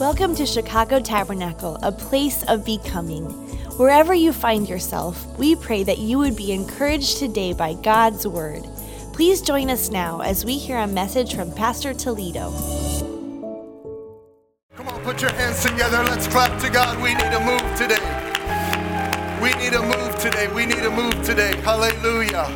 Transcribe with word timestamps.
Welcome 0.00 0.36
to 0.36 0.46
Chicago 0.46 1.00
Tabernacle, 1.00 1.76
a 1.82 1.90
place 1.90 2.44
of 2.44 2.64
becoming. 2.64 3.24
Wherever 3.78 4.14
you 4.14 4.32
find 4.32 4.68
yourself, 4.68 5.26
we 5.40 5.56
pray 5.56 5.82
that 5.82 5.98
you 5.98 6.18
would 6.18 6.36
be 6.36 6.52
encouraged 6.52 7.18
today 7.18 7.52
by 7.52 7.74
God's 7.74 8.24
Word. 8.24 8.62
Please 9.12 9.42
join 9.42 9.70
us 9.70 9.90
now 9.90 10.20
as 10.20 10.44
we 10.44 10.56
hear 10.56 10.78
a 10.78 10.86
message 10.86 11.34
from 11.34 11.52
Pastor 11.52 11.92
Toledo. 11.92 12.52
Come 14.76 14.86
on, 14.86 15.02
put 15.02 15.20
your 15.20 15.32
hands 15.32 15.64
together. 15.64 16.04
Let's 16.04 16.28
clap 16.28 16.60
to 16.62 16.70
God. 16.70 17.02
We 17.02 17.14
need 17.14 17.32
a 17.32 17.44
move 17.44 17.76
today. 17.76 17.98
We 19.42 19.50
need 19.60 19.74
a 19.74 19.82
move 19.82 20.16
today. 20.20 20.46
We 20.46 20.64
need 20.64 20.84
a 20.84 20.90
move 20.90 21.24
today. 21.24 21.56
Hallelujah. 21.62 22.46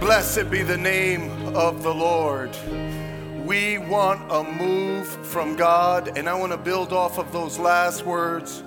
Blessed 0.00 0.50
be 0.50 0.64
the 0.64 0.76
name 0.76 1.30
of 1.54 1.84
the 1.84 1.94
Lord. 1.94 2.50
We 3.46 3.78
want 3.78 4.32
a 4.32 4.42
move 4.42 5.06
from 5.06 5.54
God, 5.54 6.18
and 6.18 6.28
I 6.28 6.34
want 6.34 6.50
to 6.50 6.58
build 6.58 6.92
off 6.92 7.16
of 7.16 7.30
those 7.30 7.60
last 7.60 8.04
words. 8.04 8.64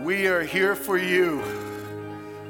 We 0.00 0.28
are 0.28 0.40
here 0.40 0.74
for 0.74 0.96
you, 0.96 1.42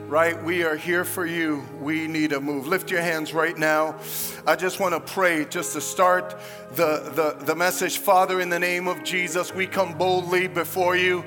right? 0.09 0.43
We 0.43 0.63
are 0.65 0.77
here 0.77 1.05
for 1.05 1.25
you. 1.25 1.67
We 1.81 2.07
need 2.07 2.33
a 2.33 2.41
move. 2.41 2.67
Lift 2.67 2.91
your 2.91 3.01
hands 3.01 3.33
right 3.33 3.57
now. 3.57 3.97
I 4.47 4.55
just 4.57 4.79
want 4.79 4.95
to 4.95 5.01
pray 5.01 5.47
just 5.47 5.73
to 5.73 5.81
start 5.81 6.39
the, 6.73 7.11
the, 7.15 7.45
the 7.45 7.55
message. 7.55 7.99
Father, 7.99 8.41
in 8.41 8.51
the 8.51 8.59
name 8.59 8.87
of 8.87 9.03
Jesus, 9.03 9.55
we 9.55 9.67
come 9.67 9.97
boldly 9.97 10.47
before 10.47 10.97
you. 10.97 11.25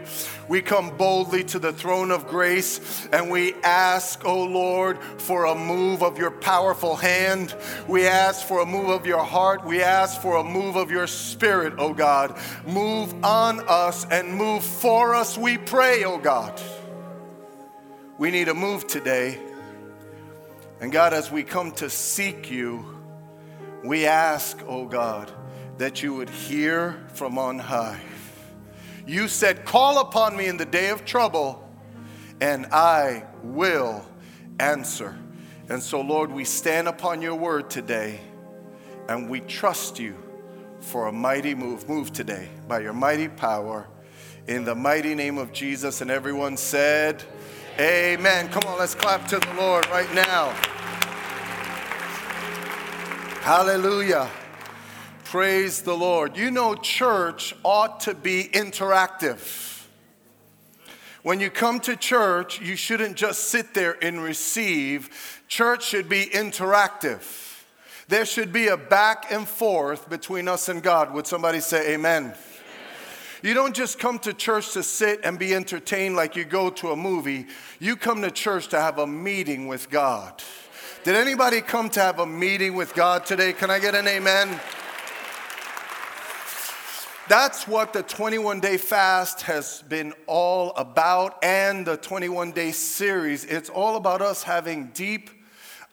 We 0.48 0.62
come 0.62 0.96
boldly 0.96 1.44
to 1.46 1.60
the 1.60 1.74
throne 1.74 2.12
of 2.12 2.28
grace 2.28 3.08
and 3.12 3.32
we 3.32 3.56
ask, 3.64 4.24
oh 4.24 4.44
Lord, 4.44 5.00
for 5.18 5.46
a 5.46 5.56
move 5.56 6.04
of 6.04 6.18
your 6.18 6.32
powerful 6.32 6.96
hand. 6.96 7.56
We 7.88 8.06
ask 8.06 8.46
for 8.46 8.62
a 8.62 8.66
move 8.66 8.90
of 8.90 9.06
your 9.06 9.24
heart. 9.24 9.66
We 9.66 9.82
ask 9.82 10.22
for 10.22 10.38
a 10.38 10.44
move 10.44 10.76
of 10.76 10.92
your 10.92 11.08
spirit, 11.08 11.74
oh 11.78 11.94
God. 11.94 12.40
Move 12.68 13.14
on 13.24 13.62
us 13.68 14.06
and 14.12 14.34
move 14.36 14.64
for 14.64 15.16
us, 15.16 15.38
we 15.38 15.58
pray, 15.58 16.04
oh 16.04 16.20
God. 16.20 16.62
We 18.18 18.32
need 18.32 18.48
a 18.48 18.54
move 18.56 18.88
today. 18.88 19.38
And 20.82 20.92
God, 20.92 21.14
as 21.14 21.32
we 21.32 21.44
come 21.44 21.72
to 21.74 21.88
seek 21.88 22.50
you, 22.50 22.84
we 23.84 24.08
ask, 24.08 24.60
oh 24.68 24.86
God, 24.88 25.32
that 25.78 26.02
you 26.02 26.16
would 26.16 26.30
hear 26.30 27.06
from 27.14 27.38
on 27.38 27.60
high. 27.60 28.00
You 29.06 29.28
said, 29.28 29.66
Call 29.66 30.00
upon 30.00 30.36
me 30.36 30.48
in 30.48 30.58
the 30.58 30.66
day 30.66 30.90
of 30.90 31.06
trouble, 31.06 31.64
and 32.42 32.66
I 32.72 33.26
will 33.44 34.04
answer. 34.60 35.16
And 35.70 35.82
so, 35.82 36.02
Lord, 36.02 36.32
we 36.32 36.44
stand 36.44 36.88
upon 36.88 37.22
your 37.22 37.36
word 37.36 37.70
today, 37.70 38.20
and 39.08 39.30
we 39.30 39.42
trust 39.42 40.00
you 40.00 40.16
for 40.80 41.08
a 41.08 41.12
mighty 41.12 41.54
move. 41.54 41.88
Move 41.88 42.12
today 42.14 42.50
by 42.68 42.80
your 42.80 42.94
mighty 42.94 43.28
power. 43.28 43.88
In 44.48 44.64
the 44.64 44.76
mighty 44.76 45.14
name 45.14 45.38
of 45.38 45.52
Jesus. 45.52 46.02
And 46.02 46.10
everyone 46.10 46.58
said, 46.58 47.24
Amen. 47.80 48.50
Come 48.50 48.64
on, 48.64 48.80
let's 48.80 48.96
clap 48.96 49.28
to 49.28 49.38
the 49.38 49.54
Lord 49.54 49.88
right 49.90 50.12
now. 50.16 50.50
Hallelujah. 53.42 54.28
Praise 55.26 55.84
the 55.84 55.96
Lord. 55.96 56.36
You 56.36 56.50
know, 56.50 56.74
church 56.74 57.54
ought 57.64 58.00
to 58.02 58.16
be 58.16 58.46
interactive. 58.52 59.86
When 61.22 61.40
you 61.40 61.52
come 61.52 61.80
to 61.82 61.96
church, 61.96 62.60
you 62.60 62.76
shouldn't 62.76 63.16
just 63.16 63.50
sit 63.50 63.76
there 63.76 63.96
and 64.02 64.24
receive. 64.24 65.44
Church 65.48 65.86
should 65.86 66.10
be 66.10 66.26
interactive. 66.26 67.64
There 68.08 68.26
should 68.26 68.52
be 68.52 68.70
a 68.70 68.78
back 68.78 69.32
and 69.32 69.48
forth 69.48 70.10
between 70.10 70.48
us 70.48 70.68
and 70.68 70.82
God. 70.82 71.14
Would 71.14 71.28
somebody 71.28 71.60
say 71.60 71.94
amen? 71.94 72.34
You 73.44 73.54
don't 73.54 73.76
just 73.76 74.00
come 74.00 74.18
to 74.20 74.34
church 74.34 74.74
to 74.74 74.84
sit 74.84 75.22
and 75.24 75.38
be 75.38 75.54
entertained 75.54 76.16
like 76.16 76.36
you 76.36 76.44
go 76.44 76.70
to 76.72 76.92
a 76.92 76.96
movie. 76.96 77.46
You 77.80 77.96
come 77.96 78.22
to 78.24 78.32
church 78.32 78.70
to 78.70 78.80
have 78.80 78.98
a 78.98 79.08
meeting 79.08 79.68
with 79.68 79.90
God. 79.90 80.42
Did 81.04 81.16
anybody 81.16 81.62
come 81.62 81.90
to 81.92 82.00
have 82.00 82.20
a 82.20 82.26
meeting 82.26 82.76
with 82.76 82.94
God 82.94 83.26
today? 83.26 83.54
Can 83.54 83.70
I 83.70 83.80
get 83.80 83.96
an 83.96 84.08
amen? 84.08 84.60
That's 87.30 87.68
what 87.68 87.92
the 87.92 88.04
21 88.04 88.62
day 88.62 88.78
fast 88.78 89.42
has 89.42 89.84
been 89.90 90.14
all 90.28 90.72
about, 90.78 91.38
and 91.44 91.86
the 91.86 91.98
21 91.98 92.54
day 92.54 92.72
series. 92.72 93.44
It's 93.44 93.70
all 93.70 93.98
about 93.98 94.22
us 94.22 94.44
having 94.44 94.88
deep 94.94 95.30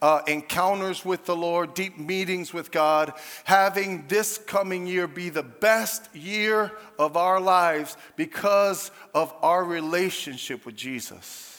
uh, 0.02 0.22
encounters 0.26 1.04
with 1.04 1.24
the 1.24 1.36
Lord, 1.36 1.74
deep 1.74 1.98
meetings 1.98 2.52
with 2.52 2.70
God, 2.70 3.12
having 3.44 4.06
this 4.08 4.38
coming 4.38 4.86
year 4.86 5.06
be 5.06 5.30
the 5.30 5.42
best 5.42 6.14
year 6.14 6.72
of 6.98 7.16
our 7.16 7.40
lives 7.40 7.96
because 8.16 8.90
of 9.14 9.34
our 9.42 9.64
relationship 9.64 10.66
with 10.66 10.76
Jesus. 10.76 11.50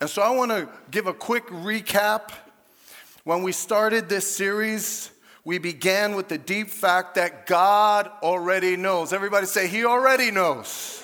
And 0.00 0.10
so 0.10 0.22
I 0.22 0.30
want 0.30 0.50
to 0.50 0.68
give 0.90 1.06
a 1.06 1.14
quick 1.14 1.46
recap. 1.46 2.32
When 3.22 3.42
we 3.42 3.52
started 3.52 4.08
this 4.08 4.30
series, 4.34 5.10
we 5.44 5.58
began 5.58 6.14
with 6.14 6.28
the 6.28 6.38
deep 6.38 6.68
fact 6.68 7.14
that 7.14 7.46
God 7.46 8.10
already 8.22 8.76
knows. 8.76 9.12
Everybody 9.12 9.46
say, 9.46 9.68
He 9.68 9.84
already 9.84 10.30
knows. 10.30 11.03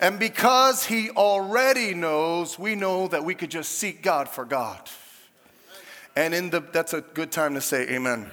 And 0.00 0.18
because 0.18 0.84
He 0.84 1.10
already 1.10 1.94
knows, 1.94 2.58
we 2.58 2.74
know 2.74 3.08
that 3.08 3.24
we 3.24 3.34
could 3.34 3.50
just 3.50 3.72
seek 3.72 4.02
God 4.02 4.28
for 4.28 4.44
God. 4.44 4.88
And 6.16 6.34
in 6.34 6.50
the, 6.50 6.60
that's 6.60 6.94
a 6.94 7.00
good 7.00 7.30
time 7.30 7.54
to 7.54 7.60
say 7.60 7.88
amen. 7.88 8.30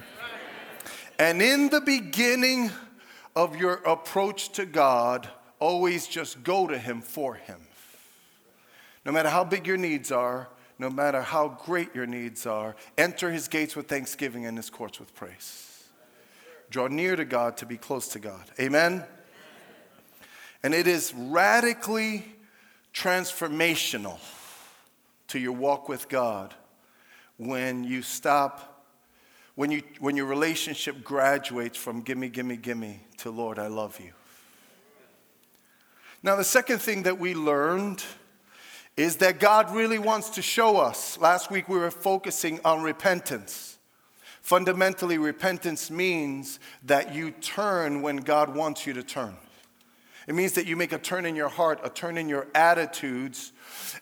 And 1.18 1.40
in 1.40 1.68
the 1.70 1.80
beginning 1.80 2.70
of 3.34 3.56
your 3.56 3.74
approach 3.84 4.50
to 4.52 4.66
God, 4.66 5.28
always 5.58 6.06
just 6.06 6.42
go 6.42 6.66
to 6.66 6.78
Him 6.78 7.00
for 7.00 7.34
Him. 7.34 7.60
No 9.04 9.12
matter 9.12 9.28
how 9.28 9.44
big 9.44 9.66
your 9.66 9.76
needs 9.76 10.10
are, 10.10 10.48
no 10.78 10.90
matter 10.90 11.22
how 11.22 11.48
great 11.64 11.94
your 11.94 12.06
needs 12.06 12.46
are. 12.46 12.76
Enter 12.98 13.30
his 13.30 13.48
gates 13.48 13.74
with 13.74 13.88
thanksgiving 13.88 14.46
and 14.46 14.56
his 14.56 14.70
courts 14.70 15.00
with 15.00 15.14
praise. 15.14 15.84
Draw 16.70 16.88
near 16.88 17.16
to 17.16 17.24
God 17.24 17.56
to 17.58 17.66
be 17.66 17.76
close 17.76 18.08
to 18.08 18.18
God. 18.18 18.44
Amen? 18.60 19.04
And 20.62 20.74
it 20.74 20.86
is 20.86 21.12
radically 21.14 22.24
transformational 22.94 24.18
to 25.28 25.38
your 25.38 25.52
walk 25.52 25.88
with 25.88 26.08
God 26.08 26.54
when 27.36 27.84
you 27.84 28.02
stop, 28.02 28.84
when, 29.54 29.70
you, 29.70 29.82
when 30.00 30.16
your 30.16 30.26
relationship 30.26 31.04
graduates 31.04 31.76
from 31.76 32.00
gimme, 32.00 32.28
gimme, 32.28 32.56
gimme 32.56 33.00
to 33.18 33.30
Lord, 33.30 33.58
I 33.58 33.66
love 33.66 34.00
you. 34.00 34.12
Now, 36.22 36.36
the 36.36 36.44
second 36.44 36.80
thing 36.80 37.02
that 37.04 37.18
we 37.18 37.34
learned 37.34 38.02
is 38.96 39.16
that 39.16 39.38
God 39.38 39.74
really 39.74 39.98
wants 39.98 40.30
to 40.30 40.42
show 40.42 40.78
us. 40.78 41.18
Last 41.18 41.50
week 41.50 41.68
we 41.68 41.78
were 41.78 41.90
focusing 41.90 42.60
on 42.64 42.82
repentance. 42.82 43.78
Fundamentally, 44.40 45.18
repentance 45.18 45.90
means 45.90 46.58
that 46.84 47.14
you 47.14 47.30
turn 47.30 48.00
when 48.00 48.16
God 48.18 48.54
wants 48.54 48.86
you 48.86 48.92
to 48.94 49.02
turn. 49.02 49.36
It 50.26 50.34
means 50.34 50.52
that 50.52 50.66
you 50.66 50.74
make 50.74 50.92
a 50.92 50.98
turn 50.98 51.24
in 51.24 51.36
your 51.36 51.48
heart, 51.48 51.80
a 51.84 51.88
turn 51.88 52.18
in 52.18 52.28
your 52.28 52.48
attitudes. 52.54 53.52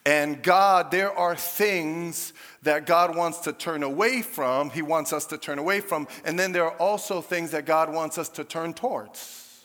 And 0.06 0.42
God, 0.42 0.90
there 0.90 1.12
are 1.12 1.36
things 1.36 2.32
that 2.62 2.86
God 2.86 3.14
wants 3.14 3.40
to 3.40 3.52
turn 3.52 3.82
away 3.82 4.22
from, 4.22 4.70
He 4.70 4.80
wants 4.80 5.12
us 5.12 5.26
to 5.26 5.38
turn 5.38 5.58
away 5.58 5.80
from. 5.80 6.08
And 6.24 6.38
then 6.38 6.52
there 6.52 6.64
are 6.64 6.76
also 6.78 7.20
things 7.20 7.50
that 7.50 7.66
God 7.66 7.92
wants 7.92 8.16
us 8.16 8.30
to 8.30 8.44
turn 8.44 8.72
towards. 8.72 9.64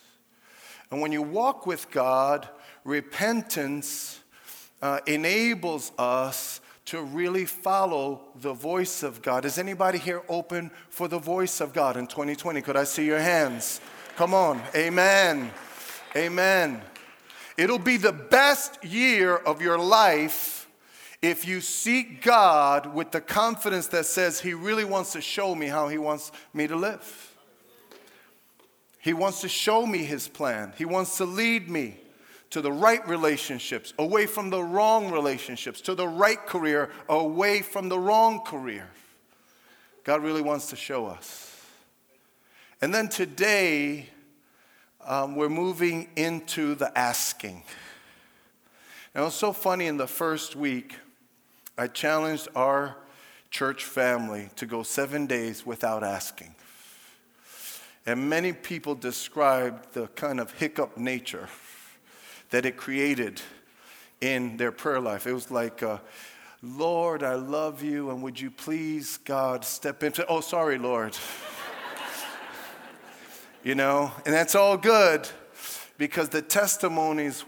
And 0.92 1.02
when 1.02 1.12
you 1.12 1.22
walk 1.22 1.66
with 1.66 1.90
God, 1.92 2.50
repentance 2.84 4.20
uh, 4.81 5.00
enables 5.06 5.91
us 5.97 6.59
to 6.86 7.03
really 7.03 7.46
follow 7.46 8.22
the 8.36 8.53
voice 8.53 9.03
of 9.03 9.22
God. 9.22 9.46
Is 9.46 9.59
anybody 9.59 10.00
here 10.00 10.24
open 10.28 10.72
for 10.90 11.08
the 11.08 11.20
voice 11.20 11.62
of 11.62 11.72
God 11.72 11.96
in 11.96 12.08
2020? 12.08 12.62
Could 12.64 12.76
I 12.76 12.84
see 12.84 13.06
your 13.06 13.20
hands? 13.20 13.80
Come 14.16 14.34
on. 14.34 14.61
Amen. 14.76 15.52
Amen. 16.16 16.82
It'll 17.58 17.78
be 17.78 17.97
the 17.97 18.14
best 18.14 18.84
year 18.84 19.35
of 19.35 19.61
your 19.61 19.78
life 19.78 20.67
if 21.22 21.46
you 21.46 21.61
seek 21.61 22.23
God 22.23 22.94
with 22.94 23.11
the 23.11 23.22
confidence 23.22 23.88
that 23.88 24.06
says 24.06 24.40
He 24.40 24.53
really 24.53 24.85
wants 24.85 25.11
to 25.14 25.22
show 25.22 25.53
me 25.53 25.67
how 25.67 25.88
He 25.88 25.97
wants 25.97 26.32
me 26.53 26.67
to 26.67 26.76
live. 26.76 27.35
He 29.02 29.14
wants 29.14 29.41
to 29.41 29.50
show 29.50 29.85
me 29.85 30.00
His 30.00 30.28
plan, 30.28 30.73
He 30.78 30.85
wants 30.85 31.17
to 31.17 31.26
lead 31.26 31.70
me 31.70 31.97
to 32.50 32.61
the 32.61 32.72
right 32.72 33.08
relationships, 33.08 33.94
away 34.00 34.26
from 34.26 34.50
the 34.50 34.64
wrong 34.64 35.11
relationships, 35.11 35.82
to 35.82 35.94
the 35.94 36.08
right 36.08 36.44
career, 36.47 36.90
away 37.08 37.61
from 37.61 37.90
the 37.90 38.00
wrong 38.00 38.41
career. 38.44 38.90
God 40.03 40.23
really 40.23 40.41
wants 40.41 40.67
to 40.72 40.76
show 40.76 41.06
us. 41.06 41.46
And 42.82 42.91
then 42.94 43.09
today, 43.09 44.09
um, 45.05 45.35
we're 45.35 45.49
moving 45.49 46.09
into 46.16 46.75
the 46.75 46.96
asking. 46.97 47.63
Now, 49.16 49.28
it's 49.28 49.35
so 49.35 49.53
funny 49.53 49.87
in 49.87 49.97
the 49.97 50.07
first 50.07 50.55
week, 50.55 50.96
I 51.78 51.87
challenged 51.87 52.47
our 52.55 52.97
church 53.49 53.84
family 53.85 54.49
to 54.57 54.66
go 54.66 54.84
seven 54.84 55.25
days 55.25 55.66
without 55.66 56.03
asking. 56.03 56.53
And 58.05 58.29
many 58.29 58.53
people 58.53 58.96
described 58.96 59.93
the 59.93 60.07
kind 60.07 60.40
of 60.40 60.51
hiccup 60.53 60.97
nature 60.97 61.49
that 62.49 62.66
it 62.66 62.78
created 62.78 63.41
in 64.22 64.57
their 64.57 64.72
prayer 64.72 64.99
life. 64.99 65.28
It 65.28 65.34
was 65.34 65.51
like, 65.51 65.84
uh, 65.84 65.99
Lord, 66.61 67.23
I 67.23 67.35
love 67.35 67.81
you, 67.84 68.09
and 68.09 68.22
would 68.22 68.40
you 68.40 68.51
please, 68.51 69.17
God, 69.17 69.63
step 69.63 70.03
into, 70.03 70.25
oh, 70.28 70.41
sorry, 70.41 70.78
Lord. 70.78 71.16
you 73.64 73.76
know, 73.76 74.11
and 74.26 74.34
that's 74.34 74.56
all 74.56 74.78
good 74.78 75.28
because 75.97 76.29
the 76.29 76.41
testimonies 76.41 77.44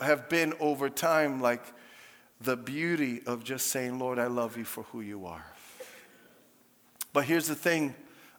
have 0.00 0.28
been 0.28 0.54
over 0.60 0.88
time 0.88 1.40
like 1.40 1.62
the 2.40 2.56
beauty 2.56 3.20
of 3.26 3.44
just 3.44 3.66
saying, 3.66 3.98
Lord, 3.98 4.18
I 4.18 4.26
love 4.26 4.56
you 4.56 4.64
for 4.64 4.84
who 4.84 5.00
you 5.00 5.26
are. 5.26 5.44
But 7.12 7.24
here's 7.24 7.48
the 7.48 7.54
thing 7.54 7.94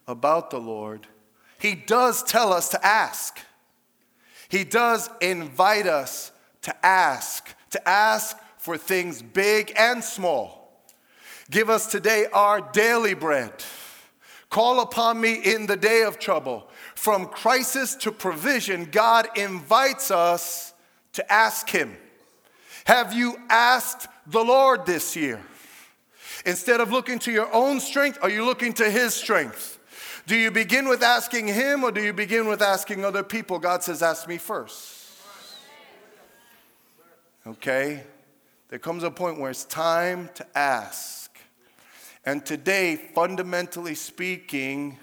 about 0.07 0.49
the 0.49 0.59
Lord 0.59 1.07
He 1.59 1.75
does 1.75 2.23
tell 2.23 2.53
us 2.53 2.69
to 2.69 2.85
ask. 2.85 3.39
He 4.49 4.63
does 4.63 5.09
invite 5.21 5.87
us 5.87 6.31
to 6.63 6.85
ask, 6.85 7.53
to 7.69 7.87
ask 7.87 8.37
for 8.57 8.77
things 8.77 9.21
big 9.21 9.71
and 9.77 10.03
small. 10.03 10.83
Give 11.49 11.69
us 11.69 11.87
today 11.87 12.27
our 12.33 12.61
daily 12.61 13.13
bread. 13.13 13.53
Call 14.51 14.81
upon 14.81 15.19
me 15.19 15.33
in 15.33 15.65
the 15.65 15.77
day 15.77 16.03
of 16.03 16.19
trouble. 16.19 16.67
From 16.93 17.25
crisis 17.25 17.95
to 17.95 18.11
provision, 18.11 18.85
God 18.91 19.29
invites 19.37 20.11
us 20.11 20.73
to 21.13 21.31
ask 21.31 21.69
Him. 21.69 21.95
Have 22.83 23.13
you 23.13 23.37
asked 23.49 24.07
the 24.27 24.43
Lord 24.43 24.85
this 24.85 25.15
year? 25.15 25.41
Instead 26.45 26.81
of 26.81 26.91
looking 26.91 27.17
to 27.19 27.31
your 27.31 27.51
own 27.53 27.79
strength, 27.79 28.19
are 28.21 28.29
you 28.29 28.43
looking 28.43 28.73
to 28.73 28.91
His 28.91 29.13
strength? 29.13 29.79
Do 30.27 30.35
you 30.35 30.51
begin 30.51 30.89
with 30.89 31.01
asking 31.01 31.47
Him 31.47 31.85
or 31.85 31.91
do 31.91 32.03
you 32.03 32.11
begin 32.11 32.45
with 32.45 32.61
asking 32.61 33.05
other 33.05 33.23
people? 33.23 33.57
God 33.57 33.83
says, 33.83 34.01
Ask 34.01 34.27
me 34.27 34.37
first. 34.37 35.13
Okay? 37.47 38.03
There 38.67 38.79
comes 38.79 39.03
a 39.03 39.11
point 39.11 39.39
where 39.39 39.51
it's 39.51 39.63
time 39.63 40.29
to 40.35 40.45
ask. 40.57 41.20
And 42.23 42.45
today, 42.45 42.95
fundamentally 42.95 43.95
speaking, 43.95 44.99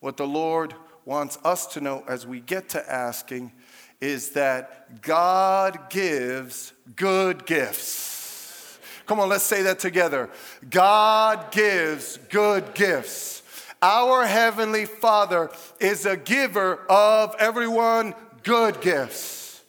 what 0.00 0.16
the 0.16 0.26
Lord 0.26 0.74
wants 1.04 1.38
us 1.44 1.66
to 1.68 1.80
know 1.80 2.04
as 2.08 2.26
we 2.26 2.40
get 2.40 2.68
to 2.70 2.92
asking 2.92 3.52
is 4.00 4.30
that 4.30 5.00
God 5.00 5.90
gives 5.90 6.72
good 6.96 7.46
gifts. 7.46 8.78
Come 9.06 9.20
on, 9.20 9.28
let's 9.28 9.44
say 9.44 9.62
that 9.62 9.78
together. 9.78 10.28
God 10.68 11.52
gives 11.52 12.18
good 12.30 12.74
gifts. 12.74 13.42
Our 13.80 14.26
Heavenly 14.26 14.84
Father 14.84 15.50
is 15.78 16.06
a 16.06 16.16
giver 16.16 16.84
of 16.90 17.36
everyone 17.38 18.14
good 18.42 18.80
gifts. 18.80 19.62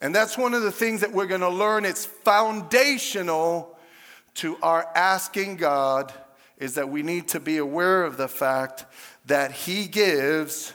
And 0.00 0.14
that's 0.14 0.38
one 0.38 0.54
of 0.54 0.62
the 0.62 0.70
things 0.70 1.00
that 1.00 1.12
we're 1.12 1.26
to 1.40 1.48
learn. 1.48 1.84
It's 1.84 2.06
foundational 2.06 3.76
to 4.34 4.56
our 4.62 4.86
asking 4.94 5.56
God 5.56 6.12
is 6.58 6.74
that 6.74 6.88
we 6.88 7.02
need 7.02 7.28
to 7.28 7.40
be 7.40 7.58
aware 7.58 8.04
of 8.04 8.16
the 8.16 8.28
fact 8.28 8.84
that 9.26 9.52
He 9.52 9.86
gives 9.86 10.72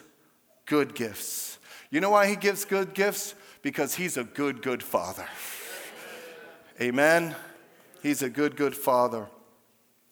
good 0.66 0.96
gifts. 0.96 1.60
You 1.90 2.00
know 2.00 2.12
why 2.12 2.28
he 2.28 2.38
gives 2.38 2.64
good 2.64 2.94
gifts? 2.94 3.36
Because 3.62 3.94
he's 3.94 4.16
a 4.16 4.24
good, 4.24 4.62
good 4.62 4.82
father. 4.82 5.28
Amen. 6.80 7.36
He's 8.02 8.22
a 8.22 8.30
good, 8.30 8.56
good 8.56 8.74
father. 8.74 9.28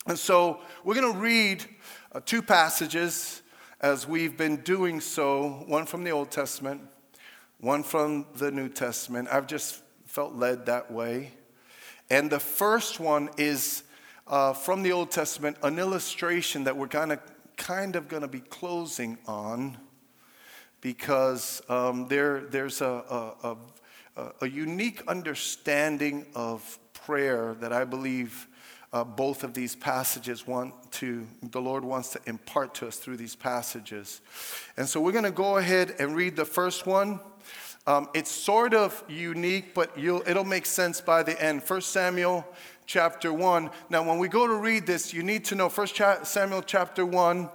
And 0.05 0.19
so 0.19 0.59
we're 0.83 0.95
going 0.95 1.13
to 1.13 1.19
read 1.19 1.63
uh, 2.11 2.19
two 2.25 2.41
passages 2.41 3.41
as 3.79 4.05
we've 4.05 4.35
been 4.35 4.57
doing 4.57 4.99
so 4.99 5.63
one 5.67 5.85
from 5.85 6.03
the 6.03 6.11
Old 6.11 6.29
Testament, 6.29 6.81
one 7.61 7.81
from 7.81 8.25
the 8.35 8.51
New 8.51 8.67
Testament. 8.67 9.29
I've 9.31 9.47
just 9.47 9.81
felt 10.05 10.35
led 10.35 10.65
that 10.65 10.91
way. 10.91 11.31
And 12.09 12.29
the 12.29 12.41
first 12.41 12.99
one 12.99 13.29
is 13.37 13.83
uh, 14.29 14.53
from 14.53 14.83
the 14.83 14.91
Old 14.91 15.11
Testament, 15.11 15.57
an 15.63 15.79
illustration 15.79 16.63
that 16.65 16.77
we're 16.77 16.87
kind 16.87 17.11
of 17.11 17.19
kind 17.57 17.95
of 17.95 18.07
going 18.07 18.21
to 18.21 18.27
be 18.27 18.39
closing 18.39 19.17
on 19.27 19.77
because 20.79 21.61
um, 21.67 22.07
there, 22.07 22.41
there's 22.41 22.79
a, 22.79 23.35
a, 23.43 23.57
a, 24.15 24.31
a, 24.41 24.49
unique 24.49 25.01
understanding 25.09 26.25
of 26.35 26.79
prayer 26.93 27.57
that 27.59 27.73
I 27.73 27.83
believe 27.83 28.47
uh, 28.93 29.03
both 29.03 29.43
of 29.43 29.53
these 29.53 29.75
passages 29.75 30.47
want 30.47 30.73
to, 30.93 31.27
the 31.51 31.59
Lord 31.59 31.83
wants 31.83 32.11
to 32.11 32.21
impart 32.27 32.75
to 32.75 32.87
us 32.87 32.95
through 32.95 33.17
these 33.17 33.35
passages. 33.35 34.21
And 34.77 34.87
so 34.87 35.01
we're 35.01 35.11
going 35.11 35.25
to 35.25 35.31
go 35.31 35.57
ahead 35.57 35.95
and 35.99 36.15
read 36.15 36.37
the 36.37 36.45
first 36.45 36.85
one. 36.85 37.19
Um, 37.85 38.07
it's 38.13 38.31
sort 38.31 38.73
of 38.73 39.03
unique, 39.09 39.73
but 39.73 39.91
it'll 39.97 40.45
make 40.45 40.65
sense 40.65 41.01
by 41.01 41.23
the 41.23 41.39
end. 41.43 41.61
1 41.67 41.81
Samuel 41.81 42.45
chapter 42.89 43.31
1. 43.31 43.69
Now, 43.91 44.01
when 44.01 44.17
we 44.17 44.27
go 44.27 44.47
to 44.47 44.55
read 44.55 44.87
this, 44.87 45.13
you 45.13 45.21
need 45.21 45.45
to 45.45 45.55
know 45.55 45.69
1 45.69 46.25
Samuel 46.25 46.63
chapter 46.63 47.05
1 47.05 47.47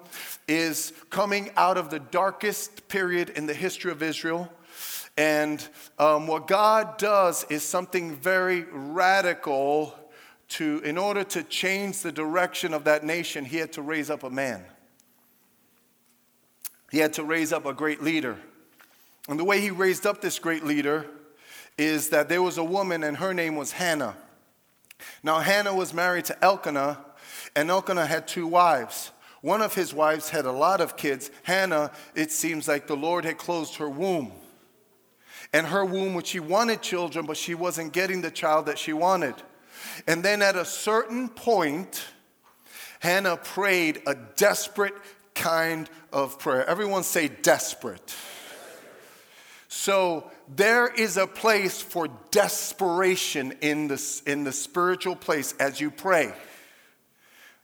is 0.46 0.92
coming 1.10 1.50
out 1.56 1.76
of 1.76 1.90
the 1.90 1.98
darkest 1.98 2.86
period 2.86 3.30
in 3.30 3.46
the 3.46 3.52
history 3.52 3.90
of 3.90 4.00
Israel. 4.00 4.48
And 5.16 5.66
um, 5.98 6.28
what 6.28 6.46
God 6.46 6.98
does 6.98 7.44
is 7.50 7.64
something 7.64 8.14
very 8.14 8.64
radical 8.70 9.92
to, 10.50 10.80
in 10.84 10.96
order 10.96 11.24
to 11.24 11.42
change 11.42 12.02
the 12.02 12.12
direction 12.12 12.72
of 12.72 12.84
that 12.84 13.02
nation, 13.02 13.44
he 13.44 13.56
had 13.56 13.72
to 13.72 13.82
raise 13.82 14.10
up 14.10 14.22
a 14.22 14.30
man. 14.30 14.64
He 16.92 16.98
had 16.98 17.12
to 17.14 17.24
raise 17.24 17.52
up 17.52 17.66
a 17.66 17.72
great 17.72 18.00
leader. 18.00 18.36
And 19.28 19.36
the 19.36 19.44
way 19.44 19.60
he 19.60 19.72
raised 19.72 20.06
up 20.06 20.20
this 20.20 20.38
great 20.38 20.62
leader 20.62 21.06
is 21.76 22.10
that 22.10 22.28
there 22.28 22.40
was 22.40 22.56
a 22.56 22.64
woman, 22.64 23.02
and 23.02 23.16
her 23.16 23.34
name 23.34 23.56
was 23.56 23.72
Hannah. 23.72 24.14
Now, 25.22 25.40
Hannah 25.40 25.74
was 25.74 25.94
married 25.94 26.26
to 26.26 26.44
Elkanah, 26.44 26.98
and 27.56 27.70
Elkanah 27.70 28.06
had 28.06 28.28
two 28.28 28.46
wives. 28.46 29.10
One 29.40 29.60
of 29.60 29.74
his 29.74 29.92
wives 29.92 30.30
had 30.30 30.46
a 30.46 30.52
lot 30.52 30.80
of 30.80 30.96
kids. 30.96 31.30
Hannah, 31.42 31.90
it 32.14 32.32
seems 32.32 32.66
like 32.66 32.86
the 32.86 32.96
Lord 32.96 33.24
had 33.24 33.38
closed 33.38 33.76
her 33.76 33.88
womb. 33.88 34.32
And 35.52 35.66
her 35.66 35.84
womb, 35.84 36.14
which 36.14 36.28
she 36.28 36.40
wanted 36.40 36.82
children, 36.82 37.26
but 37.26 37.36
she 37.36 37.54
wasn't 37.54 37.92
getting 37.92 38.22
the 38.22 38.30
child 38.30 38.66
that 38.66 38.78
she 38.78 38.92
wanted. 38.92 39.34
And 40.06 40.22
then 40.22 40.42
at 40.42 40.56
a 40.56 40.64
certain 40.64 41.28
point, 41.28 42.04
Hannah 43.00 43.36
prayed 43.36 44.02
a 44.06 44.14
desperate 44.14 44.94
kind 45.34 45.90
of 46.12 46.38
prayer. 46.38 46.66
Everyone 46.66 47.02
say 47.02 47.28
desperate. 47.28 48.14
So 49.68 50.30
there 50.48 50.86
is 50.86 51.16
a 51.16 51.26
place 51.26 51.80
for 51.80 52.08
desperation 52.30 53.54
in 53.60 53.88
the, 53.88 54.22
in 54.26 54.44
the 54.44 54.52
spiritual 54.52 55.16
place 55.16 55.54
as 55.58 55.80
you 55.80 55.90
pray. 55.90 56.32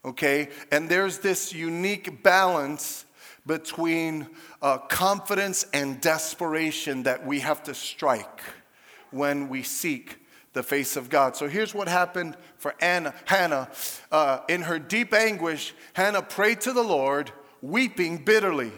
Okay? 0.05 0.49
And 0.73 0.89
there's 0.89 1.19
this 1.19 1.53
unique 1.53 2.23
balance 2.23 3.05
between 3.47 4.27
uh, 4.63 4.79
confidence 4.79 5.67
and 5.73 6.01
desperation 6.01 7.05
that 7.05 7.27
we 7.27 7.41
have 7.41 7.63
to 7.65 7.75
strike 7.75 8.41
when 9.11 9.49
we 9.49 9.63
seek 9.63 10.19
the 10.53 10.63
face 10.63 10.97
of 10.97 11.09
God. 11.09 11.37
So 11.37 11.49
here's 11.49 11.75
what 11.75 11.89
happened 11.89 12.37
for 12.59 12.75
Anna, 12.81 13.15
Hannah. 13.25 13.71
Uh, 14.11 14.41
in 14.49 14.63
her 14.63 14.79
deep 14.79 15.15
anguish, 15.15 15.75
Hannah 15.95 16.23
prayed 16.23 16.61
to 16.63 16.73
the 16.73 16.83
Lord, 16.83 17.31
weeping 17.63 18.19
bitterly. 18.25 18.73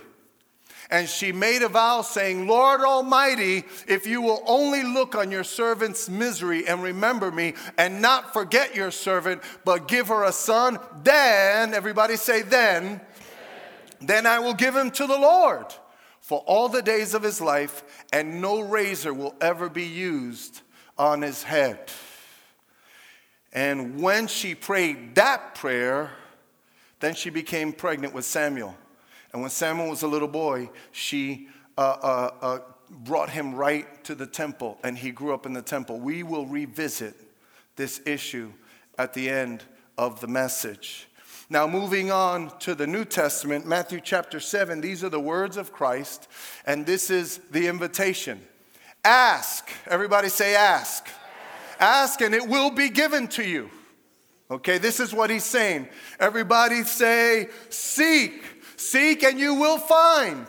And 0.93 1.09
she 1.09 1.33
made 1.33 1.63
a 1.63 1.69
vow 1.69 2.03
saying, 2.03 2.47
Lord 2.47 2.83
Almighty, 2.83 3.65
if 3.89 4.07
you 4.07 4.21
will 4.21 4.43
only 4.47 4.83
look 4.83 5.15
on 5.15 5.31
your 5.31 5.43
servant's 5.43 6.07
misery 6.07 6.69
and 6.69 6.83
remember 6.83 7.31
me 7.33 7.55
and 7.79 8.03
not 8.03 8.35
forget 8.35 8.77
your 8.77 8.91
servant, 8.91 9.43
but 9.65 9.89
give 9.89 10.09
her 10.09 10.25
a 10.25 10.33
son, 10.33 10.79
then, 11.03 11.73
everybody 11.73 12.17
say, 12.17 12.43
then, 12.43 13.01
then 14.03 14.27
I 14.27 14.39
will 14.41 14.53
give 14.53 14.77
him 14.77 14.91
to 14.91 15.07
the 15.07 15.17
Lord 15.17 15.65
for 16.21 16.41
all 16.41 16.69
the 16.69 16.83
days 16.83 17.15
of 17.15 17.23
his 17.23 17.41
life, 17.41 18.05
and 18.13 18.43
no 18.43 18.61
razor 18.61 19.15
will 19.15 19.35
ever 19.41 19.71
be 19.71 19.87
used 19.87 20.61
on 20.99 21.23
his 21.23 21.43
head. 21.43 21.91
And 23.55 24.03
when 24.03 24.27
she 24.27 24.55
prayed 24.55 25.15
that 25.15 25.55
prayer, 25.55 26.11
then 27.01 27.15
she 27.15 27.31
became 27.31 27.73
pregnant 27.73 28.13
with 28.13 28.27
Samuel. 28.27 28.77
And 29.33 29.41
when 29.41 29.51
Samuel 29.51 29.89
was 29.89 30.03
a 30.03 30.09
little 30.09 30.29
boy, 30.29 30.71
she 30.91 31.49
uh, 31.79 31.81
uh, 31.81 32.31
uh, 32.41 32.59
brought 32.91 33.31
him 33.31 33.55
right 33.55 34.05
to 34.05 34.15
the 34.15 34.27
temple, 34.27 34.79
and 34.85 34.99
he 34.99 35.11
grew 35.11 35.33
up 35.33 35.47
in 35.47 35.53
the 35.53 35.63
temple. 35.63 35.99
We 35.99 36.23
will 36.23 36.47
revisit 36.47 37.15
this 37.77 38.01
issue 38.07 38.53
at 38.99 39.15
the 39.15 39.31
end 39.31 39.65
of 39.97 40.21
the 40.21 40.27
message. 40.27 41.09
Now, 41.49 41.67
moving 41.67 42.11
on 42.11 42.57
to 42.61 42.75
the 42.75 42.87
New 42.87 43.05
Testament, 43.05 43.67
Matthew 43.67 44.01
chapter 44.03 44.41
7, 44.41 44.81
these 44.81 45.03
are 45.05 45.09
the 45.09 45.21
words 45.21 45.57
of 45.57 45.73
Christ, 45.73 46.29
and 46.67 46.87
this 46.87 47.11
is 47.11 47.39
the 47.51 47.67
invitation. 47.67 48.41
Ask. 49.05 49.69
Everybody 49.87 50.29
say, 50.29 50.55
ask. 50.55 51.07
Ask, 51.79 52.21
and 52.21 52.35
it 52.35 52.47
will 52.47 52.71
be 52.71 52.89
given 52.89 53.29
to 53.29 53.43
you. 53.43 53.71
Okay, 54.51 54.79
this 54.79 55.01
is 55.01 55.15
what 55.15 55.31
he's 55.31 55.45
saying. 55.45 55.89
Everybody 56.21 56.85
say, 56.85 57.49
seek. 57.71 58.45
Seek 58.83 59.23
and 59.23 59.39
you 59.39 59.55
will 59.55 59.79
find. 59.79 60.47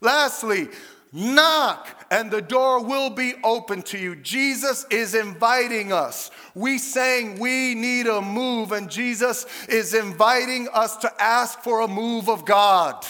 Lastly, 0.00 0.68
knock 1.12 2.06
and 2.10 2.30
the 2.30 2.40
door 2.40 2.82
will 2.82 3.10
be 3.10 3.34
open 3.44 3.82
to 3.82 3.98
you. 3.98 4.16
Jesus 4.16 4.86
is 4.90 5.14
inviting 5.14 5.92
us. 5.92 6.30
We 6.54 6.78
saying 6.78 7.38
we 7.38 7.74
need 7.74 8.06
a 8.06 8.22
move, 8.22 8.72
and 8.72 8.90
Jesus 8.90 9.46
is 9.68 9.94
inviting 9.94 10.68
us 10.72 10.96
to 10.98 11.12
ask 11.22 11.60
for 11.60 11.80
a 11.80 11.88
move 11.88 12.28
of 12.28 12.44
God. 12.44 13.04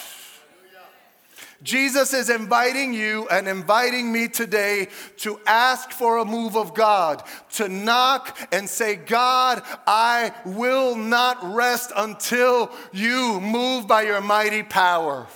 Jesus 1.62 2.14
is 2.14 2.30
inviting 2.30 2.94
you 2.94 3.26
and 3.28 3.48
inviting 3.48 4.12
me 4.12 4.28
today 4.28 4.88
to 5.18 5.40
ask 5.44 5.90
for 5.90 6.18
a 6.18 6.24
move 6.24 6.56
of 6.56 6.72
God, 6.72 7.24
to 7.54 7.68
knock 7.68 8.38
and 8.52 8.68
say, 8.68 8.94
God, 8.94 9.62
I 9.86 10.32
will 10.44 10.94
not 10.94 11.38
rest 11.54 11.90
until 11.96 12.70
you 12.92 13.40
move 13.40 13.88
by 13.88 14.02
your 14.02 14.20
mighty 14.20 14.62
power. 14.62 15.26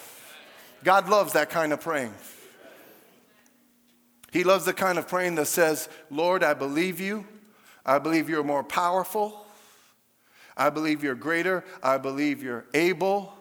God 0.84 1.08
loves 1.08 1.32
that 1.32 1.50
kind 1.50 1.72
of 1.72 1.80
praying. 1.80 2.14
He 4.32 4.44
loves 4.44 4.64
the 4.64 4.72
kind 4.72 4.98
of 4.98 5.08
praying 5.08 5.34
that 5.34 5.46
says, 5.46 5.88
Lord, 6.08 6.44
I 6.44 6.54
believe 6.54 7.00
you. 7.00 7.26
I 7.84 7.98
believe 7.98 8.28
you're 8.28 8.44
more 8.44 8.64
powerful. 8.64 9.44
I 10.56 10.70
believe 10.70 11.02
you're 11.02 11.14
greater. 11.14 11.64
I 11.82 11.98
believe 11.98 12.42
you're 12.42 12.64
able. 12.74 13.34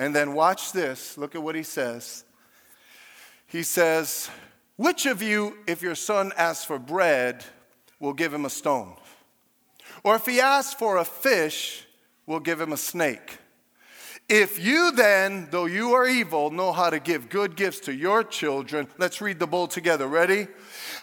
And 0.00 0.16
then 0.16 0.32
watch 0.32 0.72
this. 0.72 1.18
Look 1.18 1.34
at 1.34 1.42
what 1.42 1.54
he 1.54 1.62
says. 1.62 2.24
He 3.46 3.62
says, 3.62 4.30
Which 4.76 5.04
of 5.04 5.22
you, 5.22 5.58
if 5.66 5.82
your 5.82 5.94
son 5.94 6.32
asks 6.38 6.64
for 6.64 6.78
bread, 6.78 7.44
will 8.00 8.14
give 8.14 8.32
him 8.32 8.46
a 8.46 8.50
stone? 8.50 8.94
Or 10.02 10.16
if 10.16 10.24
he 10.24 10.40
asks 10.40 10.72
for 10.72 10.96
a 10.96 11.04
fish, 11.04 11.86
will 12.24 12.40
give 12.40 12.58
him 12.58 12.72
a 12.72 12.78
snake? 12.78 13.36
If 14.26 14.64
you 14.64 14.90
then, 14.92 15.48
though 15.50 15.66
you 15.66 15.92
are 15.92 16.08
evil, 16.08 16.50
know 16.50 16.72
how 16.72 16.88
to 16.88 16.98
give 16.98 17.28
good 17.28 17.54
gifts 17.54 17.80
to 17.80 17.92
your 17.92 18.24
children, 18.24 18.88
let's 18.96 19.20
read 19.20 19.38
the 19.38 19.46
bowl 19.46 19.66
together. 19.66 20.06
Ready? 20.06 20.46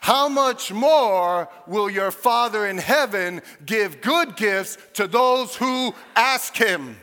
How 0.02 0.28
much 0.28 0.74
more 0.74 1.50
will 1.68 1.90
your 1.90 2.10
Father 2.10 2.66
in 2.66 2.80
heaven 2.80 3.44
give 3.64 4.02
good 4.02 4.36
gifts 4.38 4.80
to 4.94 5.08
those 5.08 5.56
who 5.56 5.94
ask 6.16 6.56
him? 6.56 6.98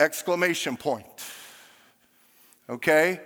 Exclamation 0.00 0.76
point. 0.76 1.06
Okay? 2.68 3.20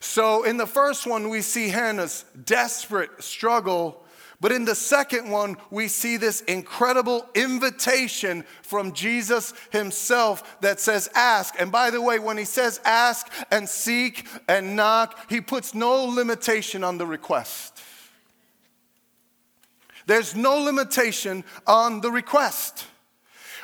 So 0.00 0.44
in 0.44 0.56
the 0.58 0.66
first 0.66 1.06
one, 1.06 1.28
we 1.28 1.40
see 1.40 1.68
Hannah's 1.68 2.24
desperate 2.44 3.22
struggle. 3.22 4.02
But 4.40 4.52
in 4.52 4.66
the 4.66 4.74
second 4.74 5.30
one, 5.30 5.56
we 5.70 5.88
see 5.88 6.18
this 6.18 6.42
incredible 6.42 7.26
invitation 7.34 8.44
from 8.62 8.92
Jesus 8.92 9.54
himself 9.70 10.60
that 10.60 10.80
says, 10.80 11.08
Ask. 11.14 11.54
And 11.58 11.72
by 11.72 11.90
the 11.90 12.02
way, 12.02 12.18
when 12.18 12.36
he 12.36 12.44
says 12.44 12.80
ask 12.84 13.30
and 13.50 13.66
seek 13.68 14.26
and 14.46 14.76
knock, 14.76 15.30
he 15.30 15.40
puts 15.40 15.74
no 15.74 16.04
limitation 16.04 16.84
on 16.84 16.98
the 16.98 17.06
request. 17.06 17.80
There's 20.06 20.36
no 20.36 20.58
limitation 20.58 21.44
on 21.66 22.02
the 22.02 22.10
request. 22.10 22.86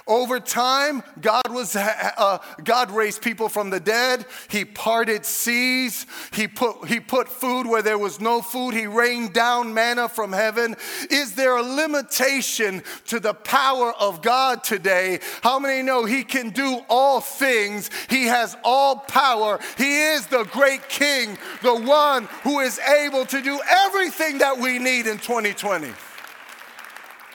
Over 0.06 0.40
time, 0.40 1.02
God 1.20 1.48
was 1.50 1.76
uh, 1.76 2.38
God 2.64 2.90
raised 2.90 3.22
people 3.22 3.48
from 3.48 3.70
the 3.70 3.80
dead. 3.80 4.26
He 4.48 4.64
parted 4.64 5.24
seas. 5.24 6.06
He 6.32 6.48
put 6.48 6.86
he 6.86 7.00
put 7.00 7.28
food 7.28 7.66
where 7.66 7.82
there 7.82 7.98
was 7.98 8.20
no 8.20 8.42
food. 8.42 8.74
He 8.74 8.86
rained 8.86 9.32
down 9.32 9.74
manna 9.74 10.08
from 10.08 10.32
heaven. 10.32 10.76
Is 11.10 11.34
there 11.34 11.56
a 11.56 11.62
limitation 11.62 12.82
to 13.06 13.20
the 13.20 13.34
power 13.34 13.92
of 13.92 14.22
God 14.22 14.64
today? 14.64 15.20
How 15.42 15.58
many 15.58 15.82
know 15.82 16.04
he 16.04 16.24
can 16.24 16.50
do 16.50 16.80
all 16.88 17.20
things? 17.20 17.90
He 18.08 18.24
has 18.26 18.56
all 18.64 18.96
power. 18.96 19.58
He 19.76 20.02
is 20.02 20.26
the 20.26 20.44
great 20.44 20.88
king, 20.88 21.38
the 21.62 21.74
one 21.74 22.28
who 22.42 22.60
is 22.60 22.78
able 22.78 23.26
to 23.26 23.40
do 23.42 23.60
everything 23.68 24.38
that 24.38 24.58
we 24.58 24.78
need 24.78 25.06
in 25.06 25.18
2020. 25.18 25.92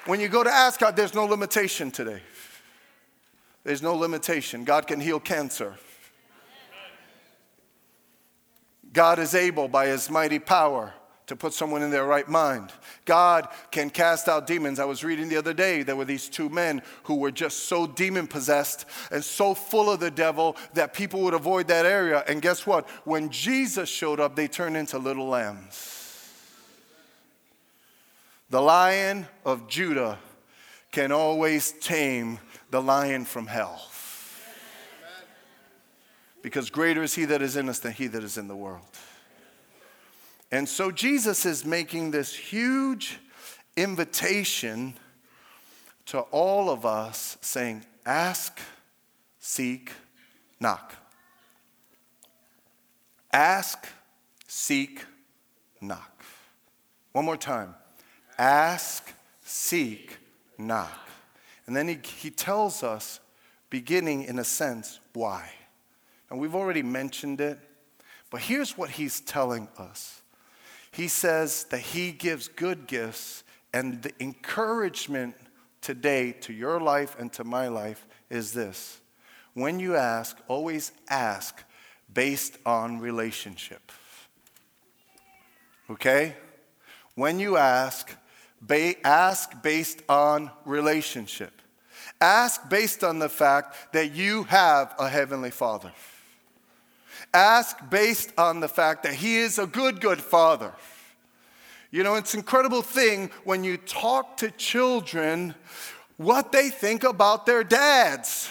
When 0.06 0.20
you 0.20 0.28
go 0.28 0.44
to 0.44 0.52
ask 0.52 0.80
God, 0.80 0.96
there's 0.96 1.16
no 1.16 1.26
limitation 1.26 1.90
today. 1.90 2.22
There's 3.66 3.82
no 3.82 3.96
limitation. 3.96 4.64
God 4.64 4.86
can 4.88 5.02
heal 5.02 5.20
cancer. 5.20 5.76
God 8.94 9.20
is 9.20 9.36
able 9.36 9.68
by 9.68 9.88
his 9.88 10.10
mighty 10.10 10.40
power 10.40 10.94
to 11.26 11.36
put 11.36 11.52
someone 11.52 11.82
in 11.82 11.90
their 11.90 12.06
right 12.06 12.30
mind. 12.30 12.72
God 13.06 13.48
can 13.72 13.90
cast 13.90 14.30
out 14.30 14.46
demons. 14.46 14.80
I 14.80 14.86
was 14.86 15.04
reading 15.04 15.28
the 15.28 15.38
other 15.38 15.54
day, 15.54 15.82
there 15.82 15.96
were 15.96 16.06
these 16.06 16.30
two 16.30 16.48
men 16.50 16.84
who 17.04 17.16
were 17.16 17.32
just 17.32 17.66
so 17.66 17.88
demon 17.88 18.28
possessed 18.28 18.86
and 19.12 19.24
so 19.24 19.56
full 19.56 19.90
of 19.90 20.00
the 20.00 20.12
devil 20.12 20.56
that 20.76 20.94
people 20.94 21.22
would 21.22 21.34
avoid 21.34 21.68
that 21.70 21.88
area. 21.88 22.24
And 22.28 22.44
guess 22.44 22.68
what? 22.68 22.88
When 23.04 23.32
Jesus 23.32 23.90
showed 23.90 24.20
up, 24.20 24.36
they 24.36 24.48
turned 24.48 24.78
into 24.78 25.00
little 25.00 25.28
lambs. 25.28 26.04
The 28.52 28.62
lion 28.62 29.26
of 29.44 29.68
Judah 29.68 30.20
can 30.92 31.12
always 31.12 31.72
tame 31.72 32.40
the 32.72 32.82
lion 32.82 33.26
from 33.26 33.48
hell. 33.48 33.90
Because 36.42 36.70
greater 36.70 37.02
is 37.02 37.16
he 37.16 37.26
that 37.26 37.42
is 37.42 37.56
in 37.56 37.70
us 37.70 37.80
than 37.80 37.94
he 37.94 38.08
that 38.08 38.24
is 38.24 38.38
in 38.38 38.48
the 38.48 38.56
world. 38.56 38.84
And 40.52 40.70
so 40.70 40.92
Jesus 40.92 41.46
is 41.46 41.66
making 41.66 42.12
this 42.12 42.34
huge 42.36 43.20
invitation 43.76 44.94
to 46.06 46.20
all 46.20 46.70
of 46.70 46.86
us 46.86 47.38
saying, 47.42 47.84
Ask, 48.06 48.60
seek, 49.40 49.92
knock. 50.60 50.94
Ask, 53.34 53.88
seek, 54.48 55.04
knock. 55.82 56.24
One 57.12 57.26
more 57.26 57.38
time. 57.38 57.74
Ask, 58.38 59.12
seek, 59.44 60.18
knock. 60.58 61.00
And 61.68 61.76
then 61.76 61.88
he, 61.88 62.00
he 62.18 62.30
tells 62.30 62.84
us, 62.84 63.20
beginning 63.70 64.24
in 64.24 64.40
a 64.40 64.44
sense, 64.44 65.00
why. 65.14 65.52
And 66.30 66.40
we've 66.40 66.56
already 66.56 66.84
mentioned 66.84 67.42
it, 67.42 67.60
but 68.30 68.42
here's 68.42 68.78
what 68.78 68.92
he's 68.92 69.22
telling 69.22 69.68
us. 69.78 70.22
He 70.92 71.08
says 71.08 71.66
that 71.66 71.80
he 71.80 72.12
gives 72.12 72.48
good 72.48 72.88
gifts, 72.88 73.44
and 73.74 74.02
the 74.02 74.14
encouragement 74.20 75.36
today 75.82 76.32
to 76.32 76.54
your 76.54 76.80
life 76.80 77.16
and 77.20 77.32
to 77.34 77.44
my 77.44 77.68
life 77.68 78.08
is 78.30 78.54
this. 78.54 79.02
When 79.54 79.80
you 79.80 79.96
ask, 79.96 80.38
always 80.48 80.92
ask 81.10 81.64
based 82.14 82.58
on 82.66 83.00
relationship. 83.00 83.92
Okay? 85.90 86.36
When 87.16 87.40
you 87.40 87.58
ask, 87.58 88.16
Ba- 88.62 89.06
ask 89.06 89.62
based 89.62 90.02
on 90.10 90.52
relationship. 90.66 91.62
Ask 92.22 92.70
based 92.70 93.04
on 93.04 93.20
the 93.20 93.30
fact 93.30 93.94
that 93.94 94.14
you 94.14 94.44
have 94.44 94.96
a 94.98 95.10
heavenly 95.10 95.52
father. 95.52 95.92
Ask 97.34 97.78
based 97.90 98.32
on 98.38 98.62
the 98.62 98.70
fact 98.70 99.04
that 99.04 99.14
he 99.14 99.38
is 99.38 99.60
a 99.60 99.68
good, 99.68 100.00
good 100.00 100.22
father. 100.22 100.72
You 101.92 102.04
know, 102.04 102.16
it's 102.16 102.34
an 102.34 102.40
incredible 102.40 102.82
thing 102.82 103.30
when 103.44 103.64
you 103.64 103.78
talk 103.78 104.38
to 104.38 104.52
children 104.52 105.56
what 106.18 106.52
they 106.52 106.70
think 106.70 107.04
about 107.04 107.46
their 107.46 107.64
dads. 107.64 108.50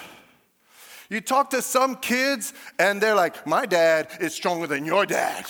You 1.08 1.20
talk 1.20 1.50
to 1.50 1.62
some 1.62 1.96
kids 1.96 2.54
and 2.78 3.00
they're 3.00 3.14
like, 3.14 3.46
My 3.46 3.66
dad 3.66 4.08
is 4.20 4.34
stronger 4.34 4.66
than 4.66 4.84
your 4.84 5.06
dad. 5.06 5.46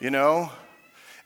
You 0.00 0.10
know? 0.10 0.50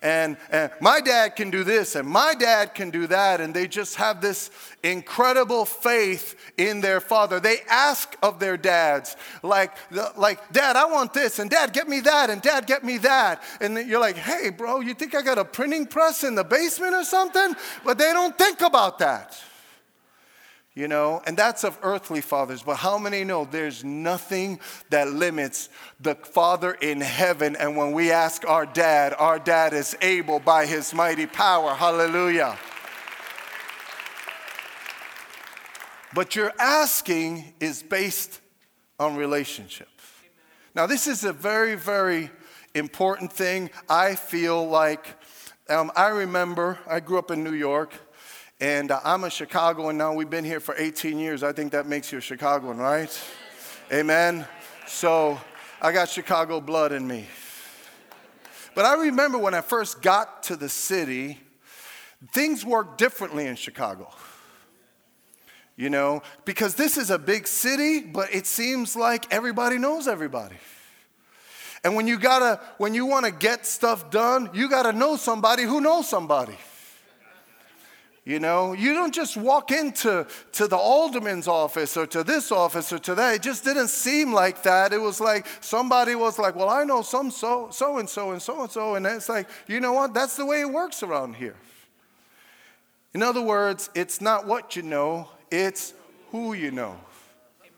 And, 0.01 0.37
and 0.51 0.71
my 0.79 1.01
dad 1.01 1.35
can 1.35 1.49
do 1.49 1.63
this 1.63 1.95
and 1.95 2.07
my 2.07 2.35
dad 2.35 2.75
can 2.75 2.91
do 2.91 3.07
that. 3.07 3.41
And 3.41 3.53
they 3.53 3.67
just 3.67 3.95
have 3.95 4.21
this 4.21 4.51
incredible 4.83 5.65
faith 5.65 6.35
in 6.57 6.81
their 6.81 7.01
father. 7.01 7.39
They 7.39 7.59
ask 7.69 8.15
of 8.21 8.39
their 8.39 8.57
dads 8.57 9.15
like, 9.41 9.71
like 10.15 10.51
dad 10.51 10.75
i 10.75 10.85
want 10.85 11.13
this 11.13 11.39
and 11.39 11.49
dad 11.49 11.73
get 11.73 11.87
me 11.87 11.99
that 12.01 12.29
and 12.29 12.41
dad 12.41 12.67
get 12.67 12.83
me 12.83 12.97
that. 12.99 13.41
And 13.59 13.87
you're 13.87 13.99
like 13.99 14.17
hey 14.17 14.49
bro 14.49 14.81
you 14.81 14.93
think 14.93 15.15
i 15.15 15.21
got 15.21 15.37
a 15.37 15.45
printing 15.45 15.87
press 15.87 16.23
in 16.23 16.35
the 16.35 16.43
basement 16.43 16.93
or 16.93 17.03
something? 17.03 17.55
But 17.83 17.97
they 17.97 18.13
don't 18.13 18.37
think 18.37 18.61
about 18.61 18.99
that 18.99 19.41
you 20.77 20.87
know, 20.87 21.23
and 21.25 21.35
that's 21.35 21.63
of 21.63 21.75
earthly 21.81 22.21
fathers. 22.21 22.61
But 22.61 22.75
how 22.75 22.99
many 22.99 23.23
know 23.23 23.45
there's 23.45 23.83
nothing 23.83 24.59
that 24.91 25.07
limits 25.07 25.69
the 25.99 26.13
Father 26.13 26.73
in 26.73 27.01
heaven? 27.01 27.55
And 27.55 27.75
when 27.75 27.93
we 27.93 28.11
ask 28.11 28.47
our 28.47 28.67
dad, 28.67 29.15
our 29.17 29.39
dad 29.39 29.73
is 29.73 29.97
able 30.03 30.39
by 30.39 30.67
his 30.67 30.93
mighty 30.93 31.25
power. 31.25 31.73
Hallelujah. 31.73 32.59
But 36.13 36.35
your 36.35 36.53
asking 36.59 37.55
is 37.59 37.81
based 37.81 38.39
on 38.99 39.15
relationship. 39.15 39.89
Now, 40.75 40.85
this 40.85 41.07
is 41.07 41.23
a 41.23 41.33
very, 41.33 41.73
very 41.73 42.29
important 42.75 43.33
thing. 43.33 43.71
I 43.89 44.13
feel 44.13 44.67
like, 44.67 45.07
um, 45.69 45.91
I 45.95 46.09
remember, 46.09 46.77
I 46.85 46.99
grew 46.99 47.17
up 47.17 47.31
in 47.31 47.43
New 47.43 47.53
York. 47.53 47.95
And 48.59 48.89
uh, 48.89 48.99
I'm 49.03 49.23
a 49.23 49.29
Chicagoan 49.29 49.97
now. 49.97 50.13
We've 50.13 50.29
been 50.29 50.43
here 50.43 50.59
for 50.59 50.73
18 50.75 51.19
years. 51.19 51.43
I 51.43 51.51
think 51.51 51.73
that 51.73 51.85
makes 51.85 52.11
you 52.11 52.17
a 52.17 52.21
Chicagoan, 52.21 52.77
right? 52.77 53.15
Amen. 53.91 54.47
So 54.87 55.39
I 55.79 55.91
got 55.91 56.09
Chicago 56.09 56.59
blood 56.59 56.91
in 56.91 57.07
me. 57.07 57.27
But 58.73 58.85
I 58.85 58.95
remember 58.95 59.37
when 59.37 59.53
I 59.53 59.61
first 59.61 60.01
got 60.01 60.41
to 60.43 60.55
the 60.55 60.69
city, 60.69 61.39
things 62.31 62.65
worked 62.65 62.97
differently 62.97 63.45
in 63.45 63.55
Chicago. 63.55 64.11
You 65.75 65.91
know, 65.91 66.23
because 66.43 66.73
this 66.73 66.97
is 66.97 67.11
a 67.11 67.19
big 67.19 67.45
city, 67.45 67.99
but 67.99 68.33
it 68.33 68.47
seems 68.47 68.95
like 68.95 69.31
everybody 69.31 69.77
knows 69.77 70.07
everybody. 70.07 70.55
And 71.83 71.95
when 71.95 72.07
you 72.07 72.17
gotta, 72.17 72.59
when 72.79 72.95
you 72.95 73.05
wanna 73.05 73.29
get 73.29 73.67
stuff 73.67 74.09
done, 74.09 74.49
you 74.55 74.67
gotta 74.67 74.93
know 74.93 75.15
somebody 75.15 75.61
who 75.61 75.79
knows 75.79 76.09
somebody. 76.09 76.57
You 78.27 78.41
know, 78.41 78.73
you 78.73 78.93
don't 78.93 79.15
just 79.15 79.37
walk 79.37 79.71
into 79.71 80.27
to 80.51 80.67
the 80.67 80.75
alderman's 80.75 81.47
office 81.47 81.95
or 81.95 82.05
to 82.07 82.25
this 82.25 82.51
office 82.51 82.91
or 82.91 82.99
to 82.99 83.15
that. 83.15 83.35
It 83.35 83.41
just 83.41 83.63
didn't 83.63 83.87
seem 83.87 84.33
like 84.33 84.63
that. 84.63 84.91
It 84.91 84.97
was 84.97 85.21
like 85.21 85.47
somebody 85.61 86.13
was 86.13 86.37
like, 86.37 86.53
"Well, 86.53 86.67
I 86.67 86.83
know 86.83 87.03
some 87.03 87.31
so 87.31 87.69
so 87.71 87.99
and 87.99 88.09
so 88.09 88.31
and 88.31 88.41
so 88.41 88.63
and 88.63 88.69
so," 88.69 88.95
and 88.95 89.05
it's 89.05 89.29
like, 89.29 89.47
you 89.65 89.79
know 89.79 89.93
what? 89.93 90.13
That's 90.13 90.35
the 90.35 90.45
way 90.45 90.59
it 90.59 90.69
works 90.69 91.03
around 91.03 91.37
here. 91.37 91.55
In 93.13 93.23
other 93.23 93.41
words, 93.41 93.89
it's 93.95 94.19
not 94.19 94.45
what 94.45 94.75
you 94.75 94.81
know; 94.81 95.29
it's 95.49 95.93
who 96.31 96.51
you 96.51 96.71
know. 96.71 96.99
Amen. 97.61 97.71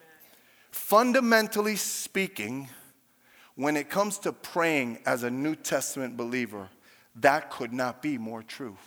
Fundamentally 0.71 1.75
speaking, 1.75 2.69
when 3.53 3.77
it 3.77 3.87
comes 3.87 4.17
to 4.17 4.33
praying 4.33 4.97
as 5.05 5.21
a 5.21 5.29
New 5.29 5.55
Testament 5.55 6.17
believer, 6.17 6.69
that 7.17 7.51
could 7.51 7.71
not 7.71 8.01
be 8.01 8.17
more 8.17 8.41
true. 8.41 8.77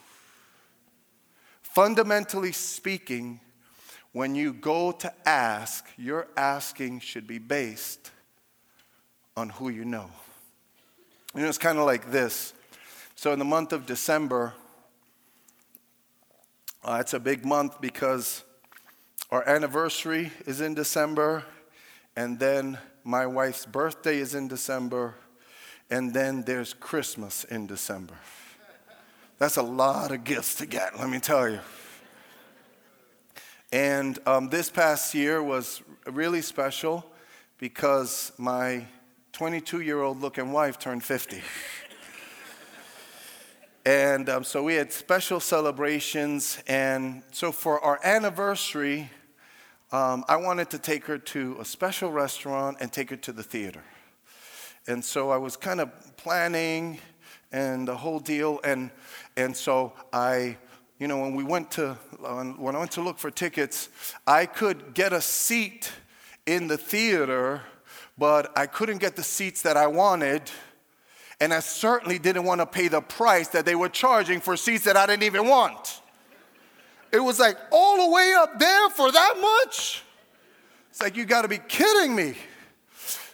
Fundamentally 1.73 2.53
speaking, 2.53 3.41
when 4.13 4.35
you 4.35 4.53
go 4.53 4.93
to 4.93 5.11
ask, 5.27 5.87
your 5.97 6.29
asking 6.37 7.01
should 7.01 7.27
be 7.27 7.39
based 7.39 8.11
on 9.39 9.49
who 9.49 9.71
you 9.71 9.87
know. 9.87 10.11
You 11.35 11.41
know, 11.41 11.49
it's 11.49 11.57
kind 11.57 11.79
of 11.79 11.87
like 11.87 12.11
this. 12.11 12.53
So, 13.15 13.33
in 13.33 13.39
the 13.39 13.47
month 13.47 13.73
of 13.73 13.87
December, 13.87 14.53
uh, 16.85 16.99
it's 17.01 17.15
a 17.15 17.21
big 17.21 17.43
month 17.43 17.81
because 17.81 18.45
our 19.31 19.49
anniversary 19.49 20.31
is 20.45 20.61
in 20.61 20.75
December, 20.75 21.43
and 22.15 22.39
then 22.39 22.77
my 23.03 23.25
wife's 23.25 23.65
birthday 23.65 24.19
is 24.19 24.35
in 24.35 24.47
December, 24.47 25.15
and 25.89 26.13
then 26.13 26.43
there's 26.43 26.75
Christmas 26.75 27.45
in 27.45 27.67
December. 27.67 28.19
That's 29.43 29.57
a 29.57 29.63
lot 29.63 30.13
of 30.13 30.23
gifts 30.23 30.55
to 30.59 30.67
get, 30.67 31.01
let 31.01 31.11
me 31.11 31.19
tell 31.19 31.49
you. 31.49 31.59
And 33.73 34.17
um, 34.25 34.51
this 34.51 34.71
past 34.71 35.17
year 35.17 35.43
was 35.43 35.83
really 36.07 36.43
special 36.43 37.05
because 37.59 38.31
my 38.39 38.87
22 39.33 39.81
year 39.81 40.01
old 40.01 40.21
looking 40.21 40.53
wife 40.53 40.79
turned 40.79 41.03
50. 41.03 41.43
and 43.85 44.29
um, 44.29 44.45
so 44.45 44.63
we 44.63 44.75
had 44.75 44.93
special 44.93 45.41
celebrations. 45.41 46.63
And 46.69 47.25
so 47.33 47.51
for 47.51 47.81
our 47.81 47.99
anniversary, 48.05 49.11
um, 49.91 50.25
I 50.29 50.37
wanted 50.37 50.71
to 50.71 50.79
take 50.79 51.07
her 51.07 51.19
to 51.19 51.57
a 51.59 51.65
special 51.65 52.13
restaurant 52.13 52.77
and 52.81 52.93
take 52.93 53.11
her 53.11 53.17
to 53.17 53.33
the 53.33 53.43
theater. 53.43 53.83
And 54.87 55.05
so 55.05 55.31
I 55.31 55.37
was 55.37 55.57
kind 55.57 55.81
of 55.81 56.17
planning 56.17 57.01
and 57.53 57.87
the 57.87 57.97
whole 57.97 58.19
deal. 58.19 58.61
And, 58.65 58.91
and 59.37 59.57
so 59.57 59.93
I, 60.13 60.57
you 60.99 61.09
know, 61.09 61.19
when 61.21 61.35
we 61.35 61.45
went 61.45 61.71
to, 61.73 61.95
when 62.59 62.75
I 62.75 62.79
went 62.79 62.93
to 62.93 63.01
look 63.01 63.19
for 63.19 63.31
tickets, 63.31 63.89
I 64.27 64.47
could 64.47 64.95
get 64.95 65.13
a 65.13 65.21
seat 65.21 65.91
in 66.47 66.69
the 66.69 66.77
theater, 66.77 67.63
but 68.19 68.57
I 68.57 68.67
couldn't 68.67 68.99
get 68.99 69.17
the 69.17 69.23
seats 69.23 69.63
that 69.63 69.77
I 69.77 69.87
wanted. 69.87 70.51
And 71.41 71.53
I 71.53 71.61
certainly 71.61 72.19
didn't 72.19 72.45
want 72.45 72.61
to 72.61 72.67
pay 72.67 72.89
the 72.89 73.01
price 73.01 73.49
that 73.49 73.65
they 73.65 73.75
were 73.75 73.89
charging 73.89 74.41
for 74.41 74.57
seats 74.57 74.85
that 74.85 74.97
I 74.97 75.07
didn't 75.07 75.25
even 75.25 75.49
want. 75.49 76.01
It 77.11 77.21
was 77.21 77.41
like 77.41 77.59
all 77.71 78.07
the 78.07 78.15
way 78.15 78.35
up 78.39 78.59
there 78.59 78.89
for 78.91 79.11
that 79.11 79.35
much? 79.41 80.03
It's 80.91 81.03
like, 81.03 81.17
you 81.17 81.25
got 81.25 81.43
to 81.43 81.49
be 81.49 81.59
kidding 81.59 82.15
me. 82.15 82.35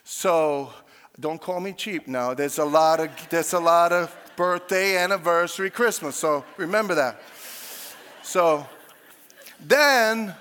So 0.04 0.72
don't 1.20 1.40
call 1.40 1.60
me 1.60 1.72
cheap 1.72 2.08
now. 2.08 2.32
There's 2.34 2.58
a 2.58 2.64
lot 2.64 3.00
of 3.00 3.10
there's 3.28 3.52
a 3.52 3.60
lot 3.60 3.92
of 3.92 4.14
birthday, 4.38 4.96
anniversary, 4.96 5.68
Christmas. 5.68 6.14
So 6.14 6.44
remember 6.56 6.94
that. 6.94 7.20
So 8.22 8.64
then 9.60 10.32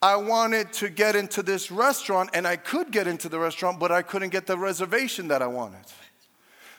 I 0.00 0.14
wanted 0.14 0.72
to 0.74 0.88
get 0.88 1.16
into 1.16 1.42
this 1.42 1.72
restaurant 1.72 2.30
and 2.32 2.46
I 2.46 2.54
could 2.54 2.92
get 2.92 3.08
into 3.08 3.28
the 3.28 3.38
restaurant, 3.38 3.80
but 3.80 3.90
I 3.90 4.02
couldn't 4.02 4.30
get 4.30 4.46
the 4.46 4.56
reservation 4.56 5.26
that 5.28 5.42
I 5.42 5.48
wanted. 5.48 5.84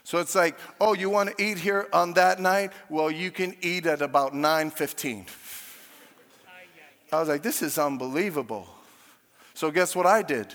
So 0.06 0.20
it's 0.20 0.34
like, 0.34 0.58
oh, 0.80 0.94
you 0.94 1.10
want 1.10 1.38
to 1.38 1.44
eat 1.44 1.60
here 1.60 1.88
on 1.92 2.14
that 2.14 2.40
night? 2.40 2.72
Well, 2.90 3.12
you 3.12 3.30
can 3.30 3.56
eat 3.62 3.86
at 3.86 4.02
about 4.02 4.34
9:15. 4.34 5.28
I 7.12 7.20
was 7.20 7.28
like, 7.28 7.44
this 7.44 7.62
is 7.62 7.78
unbelievable. 7.78 8.68
So 9.54 9.70
guess 9.70 9.96
what 9.96 10.06
I 10.06 10.22
did? 10.22 10.48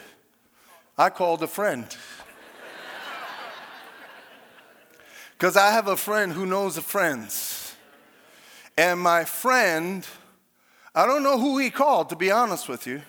I 0.96 1.10
called 1.10 1.42
a 1.42 1.46
friend. 1.46 1.86
Because 5.36 5.56
I 5.56 5.70
have 5.70 5.86
a 5.86 5.96
friend 5.96 6.32
who 6.32 6.46
knows 6.46 6.78
a 6.78 6.82
friends. 6.82 7.74
And 8.78 8.98
my 8.98 9.24
friend, 9.24 10.06
I 10.94 11.04
don't 11.04 11.22
know 11.22 11.38
who 11.38 11.58
he 11.58 11.68
called, 11.68 12.08
to 12.08 12.16
be 12.16 12.30
honest 12.30 12.70
with 12.70 12.86
you. 12.86 13.02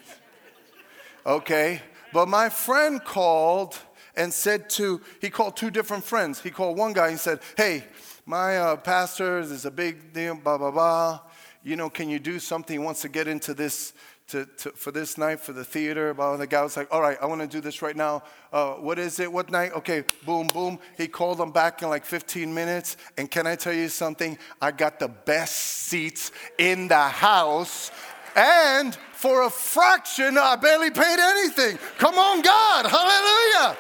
Okay? 1.25 1.81
But 2.11 2.27
my 2.27 2.49
friend 2.49 3.03
called 3.03 3.77
and 4.15 4.33
said 4.33 4.69
to, 4.71 4.99
he 5.21 5.29
called 5.29 5.55
two 5.55 5.71
different 5.71 6.03
friends. 6.03 6.41
He 6.41 6.49
called 6.49 6.77
one 6.77 6.91
guy 6.91 7.09
and 7.09 7.19
said, 7.19 7.39
Hey, 7.55 7.85
my 8.25 8.57
uh, 8.57 8.75
pastor 8.75 9.39
is 9.39 9.63
a 9.63 9.71
big 9.71 10.11
deal, 10.11 10.35
blah, 10.35 10.57
blah, 10.57 10.71
blah. 10.71 11.19
You 11.63 11.77
know, 11.77 11.89
can 11.89 12.09
you 12.09 12.19
do 12.19 12.39
something? 12.39 12.73
He 12.73 12.83
wants 12.83 13.01
to 13.03 13.09
get 13.09 13.29
into 13.29 13.53
this 13.53 13.93
to, 14.27 14.45
to, 14.45 14.71
for 14.71 14.91
this 14.91 15.17
night 15.17 15.39
for 15.39 15.53
the 15.53 15.63
theater. 15.63 16.09
About 16.09 16.39
the 16.39 16.47
guy 16.47 16.61
was 16.61 16.75
like, 16.75 16.87
"All 16.91 17.01
right, 17.01 17.17
I 17.21 17.25
want 17.25 17.41
to 17.41 17.47
do 17.47 17.61
this 17.61 17.81
right 17.81 17.95
now. 17.95 18.23
Uh, 18.51 18.73
what 18.73 18.99
is 18.99 19.19
it? 19.19 19.31
What 19.31 19.49
night? 19.49 19.71
Okay, 19.73 20.03
boom, 20.25 20.47
boom." 20.47 20.79
He 20.97 21.07
called 21.07 21.37
them 21.37 21.51
back 21.51 21.81
in 21.81 21.89
like 21.89 22.05
15 22.05 22.53
minutes. 22.53 22.97
And 23.17 23.29
can 23.29 23.47
I 23.47 23.55
tell 23.55 23.73
you 23.73 23.89
something? 23.89 24.37
I 24.61 24.71
got 24.71 24.99
the 24.99 25.07
best 25.07 25.55
seats 25.55 26.31
in 26.57 26.87
the 26.87 26.97
house, 26.97 27.91
and 28.35 28.95
for 29.13 29.43
a 29.43 29.49
fraction, 29.49 30.37
I 30.37 30.55
barely 30.57 30.91
paid 30.91 31.19
anything. 31.19 31.79
Come 31.97 32.15
on, 32.15 32.41
God, 32.41 32.85
Hallelujah! 32.85 33.77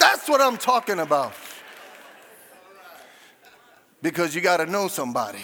That's 0.00 0.28
what 0.28 0.40
I'm 0.40 0.56
talking 0.56 0.98
about. 0.98 1.34
Because 4.02 4.34
you 4.34 4.40
got 4.40 4.58
to 4.58 4.66
know 4.66 4.88
somebody. 4.88 5.42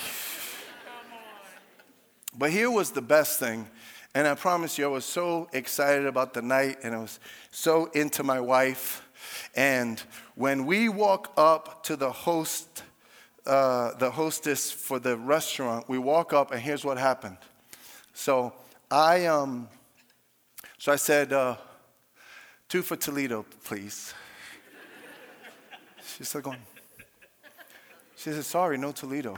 But 2.37 2.51
here 2.51 2.71
was 2.71 2.91
the 2.91 3.03
best 3.03 3.39
thing. 3.39 3.67
And 4.15 4.27
I 4.27 4.35
promise 4.35 4.77
you, 4.77 4.85
I 4.87 4.89
was 4.89 5.05
so 5.05 5.49
excited 5.53 6.07
about 6.07 6.35
the 6.35 6.43
night 6.43 6.79
and 6.83 6.95
I 6.95 6.99
was 6.99 7.21
so 7.51 7.87
into 7.87 8.23
my 8.23 8.41
wife. 8.41 9.07
And 9.55 10.03
when 10.35 10.67
we 10.67 10.89
walk 10.89 11.33
up 11.37 11.85
to 11.85 11.97
the 11.97 12.11
host, 12.11 12.83
uh, 13.47 13.95
the 13.99 14.11
hostess 14.11 14.73
for 14.73 14.99
the 14.99 15.17
restaurant, 15.17 15.89
we 15.89 15.99
walk 15.99 16.33
up 16.33 16.51
and 16.51 16.61
here's 16.61 16.85
what 16.85 16.99
happened. 16.99 17.37
So 18.13 18.53
I, 18.91 19.27
um, 19.27 19.69
so 20.79 20.93
I 20.93 20.97
said, 20.97 21.33
uh, 21.33 21.57
two 22.69 22.83
for 22.83 22.97
Toledo, 22.97 23.45
please. 23.65 24.13
She 26.17 26.25
said, 26.25 26.43
going. 26.43 26.59
She 28.17 28.33
said, 28.33 28.45
sorry, 28.45 28.77
no 28.77 28.91
Toledo. 28.91 29.37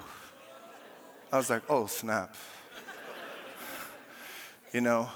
I 1.30 1.36
was 1.36 1.50
like, 1.50 1.62
oh, 1.68 1.86
snap 1.86 2.34
you 4.72 4.80
know. 4.80 5.08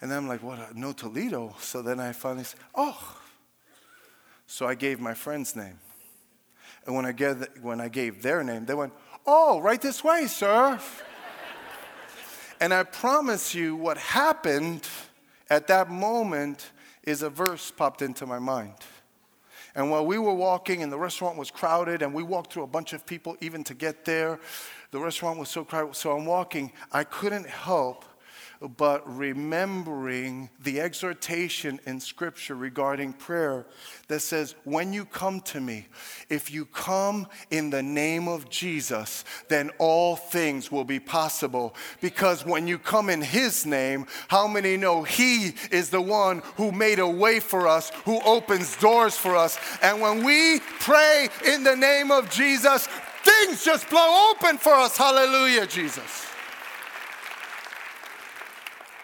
And 0.00 0.12
I'm 0.12 0.28
like, 0.28 0.42
what? 0.42 0.76
No 0.76 0.92
Toledo. 0.92 1.54
So 1.60 1.82
then 1.82 2.00
I 2.00 2.12
finally 2.12 2.44
said, 2.44 2.60
oh. 2.74 3.16
So 4.46 4.66
I 4.66 4.74
gave 4.74 5.00
my 5.00 5.14
friend's 5.14 5.56
name. 5.56 5.78
And 6.86 6.94
when 6.94 7.04
I, 7.04 7.12
gave, 7.12 7.44
when 7.62 7.80
I 7.80 7.88
gave 7.88 8.22
their 8.22 8.44
name, 8.44 8.64
they 8.64 8.74
went, 8.74 8.92
oh, 9.26 9.60
right 9.60 9.80
this 9.80 10.04
way, 10.04 10.26
sir. 10.26 10.78
and 12.60 12.72
I 12.72 12.84
promise 12.84 13.54
you, 13.54 13.74
what 13.74 13.98
happened 13.98 14.88
at 15.50 15.66
that 15.66 15.90
moment 15.90 16.70
is 17.02 17.22
a 17.22 17.30
verse 17.30 17.70
popped 17.70 18.02
into 18.02 18.26
my 18.26 18.38
mind. 18.38 18.74
And 19.74 19.90
while 19.90 20.06
we 20.06 20.18
were 20.18 20.34
walking 20.34 20.82
and 20.82 20.90
the 20.90 20.98
restaurant 20.98 21.36
was 21.36 21.50
crowded 21.50 22.02
and 22.02 22.14
we 22.14 22.22
walked 22.22 22.52
through 22.52 22.62
a 22.62 22.68
bunch 22.68 22.92
of 22.92 23.04
people 23.04 23.36
even 23.40 23.62
to 23.64 23.74
get 23.74 24.04
there, 24.04 24.38
the 24.90 24.98
restaurant 24.98 25.38
was 25.38 25.48
so 25.48 25.64
crowded. 25.64 25.96
So 25.96 26.16
I'm 26.16 26.24
walking, 26.24 26.72
I 26.92 27.04
couldn't 27.04 27.46
help 27.46 28.04
but 28.60 29.02
remembering 29.16 30.48
the 30.62 30.80
exhortation 30.80 31.78
in 31.86 32.00
Scripture 32.00 32.54
regarding 32.54 33.12
prayer 33.12 33.66
that 34.08 34.20
says, 34.20 34.54
When 34.64 34.92
you 34.92 35.04
come 35.04 35.40
to 35.42 35.60
me, 35.60 35.86
if 36.28 36.50
you 36.50 36.64
come 36.66 37.26
in 37.50 37.70
the 37.70 37.82
name 37.82 38.28
of 38.28 38.48
Jesus, 38.48 39.24
then 39.48 39.70
all 39.78 40.16
things 40.16 40.72
will 40.72 40.84
be 40.84 41.00
possible. 41.00 41.74
Because 42.00 42.46
when 42.46 42.66
you 42.66 42.78
come 42.78 43.10
in 43.10 43.20
His 43.20 43.66
name, 43.66 44.06
how 44.28 44.48
many 44.48 44.76
know 44.76 45.02
He 45.02 45.54
is 45.70 45.90
the 45.90 46.00
one 46.00 46.42
who 46.56 46.72
made 46.72 46.98
a 46.98 47.08
way 47.08 47.40
for 47.40 47.68
us, 47.68 47.90
who 48.04 48.20
opens 48.22 48.76
doors 48.76 49.16
for 49.16 49.36
us? 49.36 49.58
And 49.82 50.00
when 50.00 50.24
we 50.24 50.60
pray 50.80 51.28
in 51.46 51.62
the 51.62 51.76
name 51.76 52.10
of 52.10 52.30
Jesus, 52.30 52.88
things 53.22 53.64
just 53.64 53.90
blow 53.90 54.30
open 54.30 54.56
for 54.56 54.72
us. 54.72 54.96
Hallelujah, 54.96 55.66
Jesus. 55.66 56.26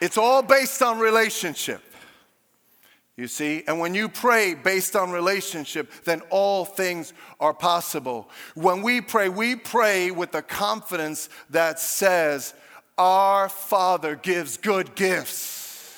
It's 0.02 0.18
all 0.18 0.42
based 0.42 0.82
on 0.82 0.98
relationship. 0.98 1.80
You 3.16 3.28
see? 3.28 3.62
And 3.68 3.78
when 3.78 3.94
you 3.94 4.08
pray 4.08 4.52
based 4.52 4.96
on 4.96 5.12
relationship, 5.12 5.92
then 6.02 6.22
all 6.28 6.64
things 6.64 7.12
are 7.38 7.54
possible. 7.54 8.28
When 8.56 8.82
we 8.82 9.00
pray, 9.00 9.28
we 9.28 9.54
pray 9.54 10.10
with 10.10 10.32
the 10.32 10.42
confidence 10.42 11.28
that 11.50 11.78
says, 11.78 12.52
Our 12.98 13.48
Father 13.48 14.16
gives 14.16 14.56
good 14.56 14.96
gifts. 14.96 15.94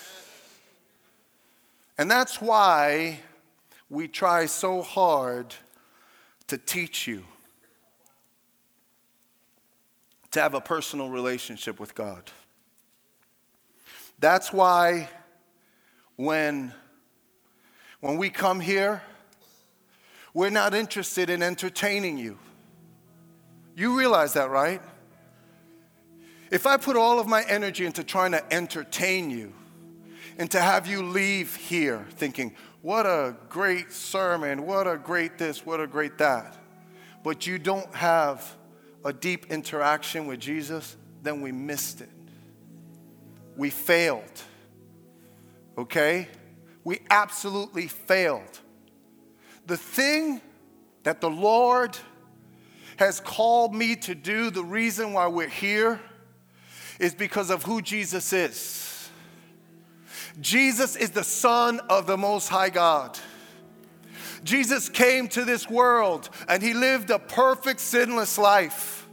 And 1.97 2.11
that's 2.11 2.43
why 2.43 3.21
we 3.88 4.07
try 4.07 4.45
so 4.45 4.83
hard 4.83 5.55
to 6.49 6.59
teach 6.59 7.07
you 7.07 7.25
to 10.33 10.43
have 10.43 10.53
a 10.53 10.61
personal 10.61 11.09
relationship 11.09 11.81
with 11.81 11.95
God. 11.95 12.31
That's 14.18 14.53
why 14.53 15.09
when, 16.16 16.72
when 18.00 18.16
we 18.16 18.31
come 18.31 18.61
here, 18.61 19.03
we're 20.33 20.50
not 20.50 20.74
interested 20.74 21.31
in 21.31 21.42
entertaining 21.42 22.18
you. 22.18 22.38
You 23.77 23.98
realize 23.98 24.35
that, 24.35 24.50
right? 24.50 24.81
If 26.50 26.66
I 26.66 26.77
put 26.77 26.96
all 26.96 27.18
of 27.18 27.27
my 27.27 27.42
energy 27.48 27.85
into 27.85 28.05
trying 28.05 28.33
to 28.33 28.53
entertain 28.53 29.31
you 29.31 29.53
and 30.38 30.50
to 30.53 30.61
have 30.61 30.87
you 30.87 31.03
leave 31.03 31.57
here 31.57 32.07
thinking, 32.11 32.55
what 32.83 33.07
a 33.07 33.37
great 33.48 33.92
sermon, 33.92 34.66
what 34.66 34.87
a 34.87 34.96
great 34.96 35.38
this, 35.38 35.64
what 35.64 35.81
a 35.81 35.87
great 35.87 36.18
that, 36.18 36.57
but 37.22 37.46
you 37.46 37.59
don't 37.59 37.92
have 37.94 38.57
a 39.05 39.12
deep 39.12 39.46
interaction 39.50 40.27
with 40.27 40.38
Jesus, 40.38 40.96
then 41.22 41.40
we 41.40 41.50
missed 41.50 42.00
it 42.00 42.11
we 43.57 43.71
failed. 43.71 44.43
Okay? 45.77 46.29
We 46.85 47.01
absolutely 47.11 47.88
failed. 47.88 48.61
The 49.67 49.77
thing 49.77 50.40
that 51.05 51.21
the 51.21 51.31
Lord 51.31 51.97
has 52.97 53.21
called 53.21 53.75
me 53.75 53.97
to 53.97 54.14
do, 54.14 54.51
the 54.51 54.64
reason 54.64 55.12
why 55.12 55.27
we're 55.27 55.49
here, 55.49 56.01
is 57.01 57.14
because 57.14 57.51
of 57.51 57.64
who 57.64 57.83
Jesus 57.83 58.33
is. 58.33 59.11
Jesus 60.40 60.97
is 60.97 61.11
the 61.11 61.25
Son 61.25 61.81
of 61.88 62.07
the 62.07 62.17
Most 62.17 62.49
High 62.49 62.71
God. 62.71 63.19
Jesus 64.43 64.88
came 64.88 65.29
to 65.29 65.45
this 65.45 65.69
world 65.69 66.29
and 66.49 66.62
he 66.62 66.75
lived 66.75 67.11
a 67.11 67.19
perfect, 67.19 67.81
sinless 67.81 68.38
life. 68.38 69.09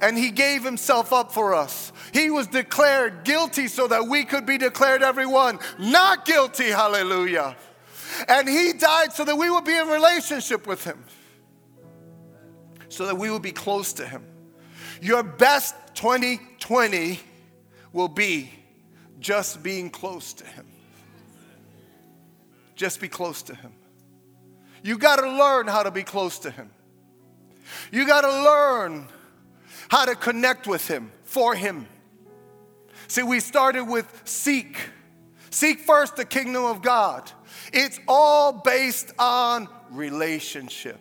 And 0.00 0.18
he 0.18 0.30
gave 0.30 0.64
himself 0.64 1.12
up 1.12 1.32
for 1.32 1.54
us. 1.54 1.92
He 2.14 2.30
was 2.30 2.46
declared 2.46 3.24
guilty 3.24 3.66
so 3.66 3.88
that 3.88 4.06
we 4.06 4.24
could 4.24 4.46
be 4.46 4.56
declared 4.56 5.02
everyone 5.02 5.58
not 5.80 6.24
guilty. 6.24 6.70
Hallelujah. 6.70 7.56
And 8.28 8.48
he 8.48 8.72
died 8.72 9.12
so 9.12 9.24
that 9.24 9.36
we 9.36 9.50
would 9.50 9.64
be 9.64 9.76
in 9.76 9.88
relationship 9.88 10.68
with 10.68 10.84
him, 10.84 11.02
so 12.88 13.06
that 13.06 13.18
we 13.18 13.30
would 13.30 13.42
be 13.42 13.50
close 13.50 13.92
to 13.94 14.06
him. 14.06 14.24
Your 15.02 15.24
best 15.24 15.74
2020 15.94 17.18
will 17.92 18.06
be 18.06 18.48
just 19.18 19.64
being 19.64 19.90
close 19.90 20.34
to 20.34 20.46
him. 20.46 20.66
Just 22.76 23.00
be 23.00 23.08
close 23.08 23.42
to 23.42 23.56
him. 23.56 23.72
You 24.84 24.98
got 24.98 25.16
to 25.16 25.28
learn 25.28 25.66
how 25.66 25.82
to 25.82 25.90
be 25.90 26.04
close 26.04 26.38
to 26.40 26.50
him. 26.52 26.70
You 27.90 28.06
got 28.06 28.20
to 28.20 28.44
learn 28.44 29.08
how 29.88 30.04
to 30.04 30.14
connect 30.14 30.68
with 30.68 30.86
him, 30.86 31.10
for 31.24 31.56
him. 31.56 31.88
See, 33.14 33.22
we 33.22 33.38
started 33.38 33.84
with 33.84 34.22
seek. 34.24 34.76
Seek 35.50 35.78
first 35.78 36.16
the 36.16 36.24
kingdom 36.24 36.64
of 36.64 36.82
God. 36.82 37.30
It's 37.72 38.00
all 38.08 38.52
based 38.52 39.12
on 39.20 39.68
relationship. 39.92 40.98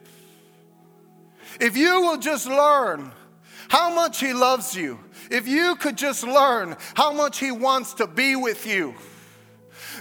If 1.59 1.75
you 1.75 2.01
will 2.01 2.17
just 2.17 2.45
learn 2.45 3.11
how 3.67 3.95
much 3.95 4.19
He 4.19 4.31
loves 4.31 4.75
you, 4.75 4.99
if 5.31 5.47
you 5.47 5.75
could 5.77 5.97
just 5.97 6.23
learn 6.23 6.77
how 6.93 7.13
much 7.13 7.39
He 7.39 7.49
wants 7.49 7.95
to 7.95 8.05
be 8.05 8.35
with 8.35 8.67
you, 8.67 8.93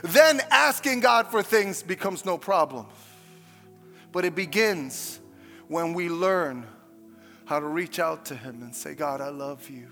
then 0.02 0.42
asking 0.50 1.00
God 1.00 1.28
for 1.28 1.42
things 1.42 1.82
becomes 1.82 2.26
no 2.26 2.36
problem. 2.36 2.88
But 4.12 4.26
it 4.26 4.34
begins 4.34 5.18
when 5.66 5.94
we 5.94 6.10
learn 6.10 6.66
how 7.46 7.58
to 7.58 7.66
reach 7.66 7.98
out 7.98 8.26
to 8.26 8.36
Him 8.36 8.60
and 8.60 8.76
say, 8.76 8.94
God, 8.94 9.22
I 9.22 9.30
love 9.30 9.70
you 9.70 9.88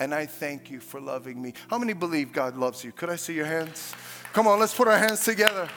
and 0.00 0.14
I 0.14 0.26
thank 0.26 0.70
you 0.70 0.80
for 0.80 1.00
loving 1.00 1.40
me. 1.40 1.54
How 1.68 1.78
many 1.78 1.92
believe 1.92 2.32
God 2.32 2.56
loves 2.56 2.84
you? 2.84 2.92
Could 2.92 3.10
I 3.10 3.16
see 3.16 3.34
your 3.34 3.46
hands? 3.46 3.94
Come 4.32 4.46
on, 4.46 4.58
let's 4.58 4.74
put 4.74 4.88
our 4.88 4.98
hands 4.98 5.24
together. 5.24 5.68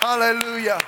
Hallelujah. 0.00 0.80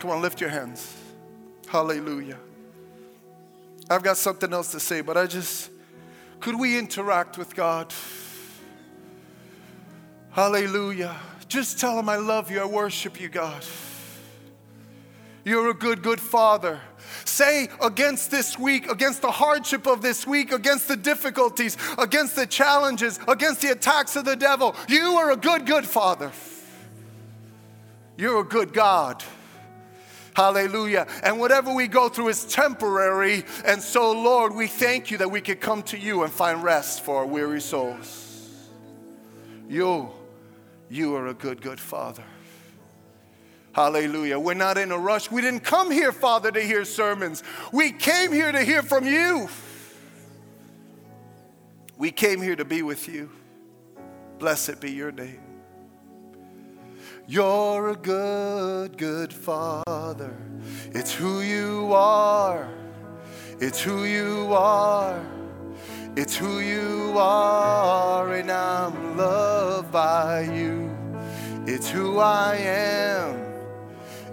Come 0.00 0.10
on, 0.10 0.22
lift 0.22 0.40
your 0.40 0.50
hands. 0.50 0.96
Hallelujah. 1.68 2.38
I've 3.88 4.02
got 4.02 4.16
something 4.16 4.52
else 4.52 4.72
to 4.72 4.80
say, 4.80 5.00
but 5.00 5.16
I 5.16 5.26
just, 5.26 5.70
could 6.40 6.58
we 6.58 6.78
interact 6.78 7.36
with 7.38 7.54
God? 7.54 7.92
Hallelujah. 10.30 11.14
Just 11.46 11.78
tell 11.78 11.98
him 11.98 12.08
I 12.08 12.16
love 12.16 12.50
you, 12.50 12.60
I 12.60 12.64
worship 12.64 13.20
you, 13.20 13.28
God. 13.28 13.62
You're 15.44 15.70
a 15.70 15.74
good, 15.74 16.02
good 16.02 16.20
father. 16.20 16.80
Say 17.24 17.68
against 17.80 18.30
this 18.30 18.58
week, 18.58 18.90
against 18.90 19.22
the 19.22 19.30
hardship 19.30 19.86
of 19.86 20.00
this 20.00 20.26
week, 20.26 20.52
against 20.52 20.88
the 20.88 20.96
difficulties, 20.96 21.76
against 21.98 22.36
the 22.36 22.46
challenges, 22.46 23.18
against 23.26 23.60
the 23.60 23.72
attacks 23.72 24.14
of 24.16 24.24
the 24.24 24.36
devil, 24.36 24.76
you 24.88 25.16
are 25.16 25.32
a 25.32 25.36
good, 25.36 25.66
good 25.66 25.84
father. 25.84 26.30
You're 28.16 28.40
a 28.40 28.44
good 28.44 28.72
God. 28.72 29.24
Hallelujah. 30.34 31.06
And 31.22 31.38
whatever 31.38 31.74
we 31.74 31.88
go 31.88 32.08
through 32.08 32.28
is 32.28 32.44
temporary. 32.44 33.44
And 33.64 33.82
so, 33.82 34.12
Lord, 34.12 34.54
we 34.54 34.66
thank 34.66 35.10
you 35.10 35.18
that 35.18 35.30
we 35.30 35.40
could 35.40 35.60
come 35.60 35.82
to 35.84 35.98
you 35.98 36.22
and 36.22 36.32
find 36.32 36.62
rest 36.62 37.04
for 37.04 37.18
our 37.18 37.26
weary 37.26 37.60
souls. 37.60 38.58
You, 39.68 40.10
you 40.88 41.14
are 41.16 41.26
a 41.26 41.34
good, 41.34 41.60
good 41.60 41.80
Father. 41.80 42.24
Hallelujah. 43.72 44.38
We're 44.38 44.54
not 44.54 44.76
in 44.76 44.92
a 44.92 44.98
rush. 44.98 45.30
We 45.30 45.40
didn't 45.40 45.60
come 45.60 45.90
here, 45.90 46.12
Father, 46.12 46.50
to 46.50 46.60
hear 46.60 46.84
sermons. 46.84 47.42
We 47.72 47.90
came 47.90 48.32
here 48.32 48.52
to 48.52 48.62
hear 48.62 48.82
from 48.82 49.06
you. 49.06 49.48
We 51.96 52.10
came 52.10 52.42
here 52.42 52.56
to 52.56 52.64
be 52.64 52.82
with 52.82 53.08
you. 53.08 53.30
Blessed 54.38 54.80
be 54.80 54.90
your 54.90 55.12
name. 55.12 55.40
You're 57.26 57.90
a 57.90 57.96
good, 57.96 58.98
good 58.98 59.32
Father. 59.32 60.36
It's 60.90 61.14
who 61.14 61.40
you 61.40 61.92
are. 61.94 62.68
It's 63.60 63.80
who 63.80 64.04
you 64.04 64.52
are. 64.52 65.24
It's 66.14 66.36
who 66.36 66.58
you 66.58 67.14
are, 67.16 68.34
and 68.34 68.50
I'm 68.50 69.16
loved 69.16 69.90
by 69.92 70.42
you. 70.42 70.94
It's 71.66 71.88
who 71.88 72.18
I 72.18 72.56
am. 72.56 73.41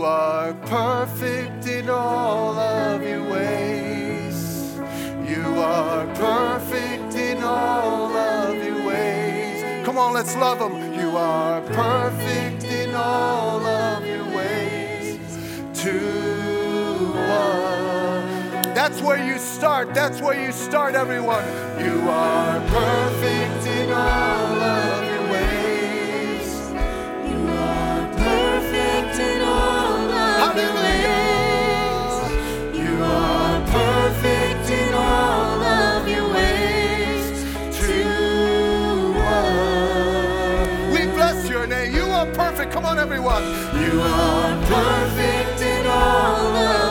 You 0.00 0.06
are 0.06 0.54
perfect 0.54 1.66
in 1.66 1.90
all 1.90 2.58
of 2.58 3.02
your 3.02 3.22
ways. 3.22 4.74
You 5.28 5.44
are 5.58 6.06
perfect 6.14 7.16
in 7.16 7.42
all 7.42 8.10
of 8.16 8.64
your 8.64 8.82
ways. 8.86 9.84
Come 9.84 9.98
on, 9.98 10.14
let's 10.14 10.34
love 10.36 10.58
him. 10.58 10.94
You 10.94 11.18
are 11.18 11.60
perfect 11.60 12.64
in 12.64 12.94
all 12.94 13.60
of 13.62 14.06
your 14.06 14.24
ways. 14.34 15.18
To 15.82 17.12
us. 17.18 18.64
That's 18.74 19.02
where 19.02 19.22
you 19.22 19.36
start. 19.36 19.92
That's 19.92 20.22
where 20.22 20.42
you 20.42 20.50
start, 20.50 20.94
everyone. 20.94 21.44
You 21.78 22.08
are 22.08 22.58
perfect 22.68 23.66
in 23.66 23.92
all 23.92 24.62
of 24.62 25.09
Come 42.70 42.84
on, 42.84 42.98
everyone. 42.98 43.42
You 43.42 44.00
are 44.00 44.64
perfect 44.66 45.60
in 45.60 45.86
all 45.86 46.56
of 46.56 46.89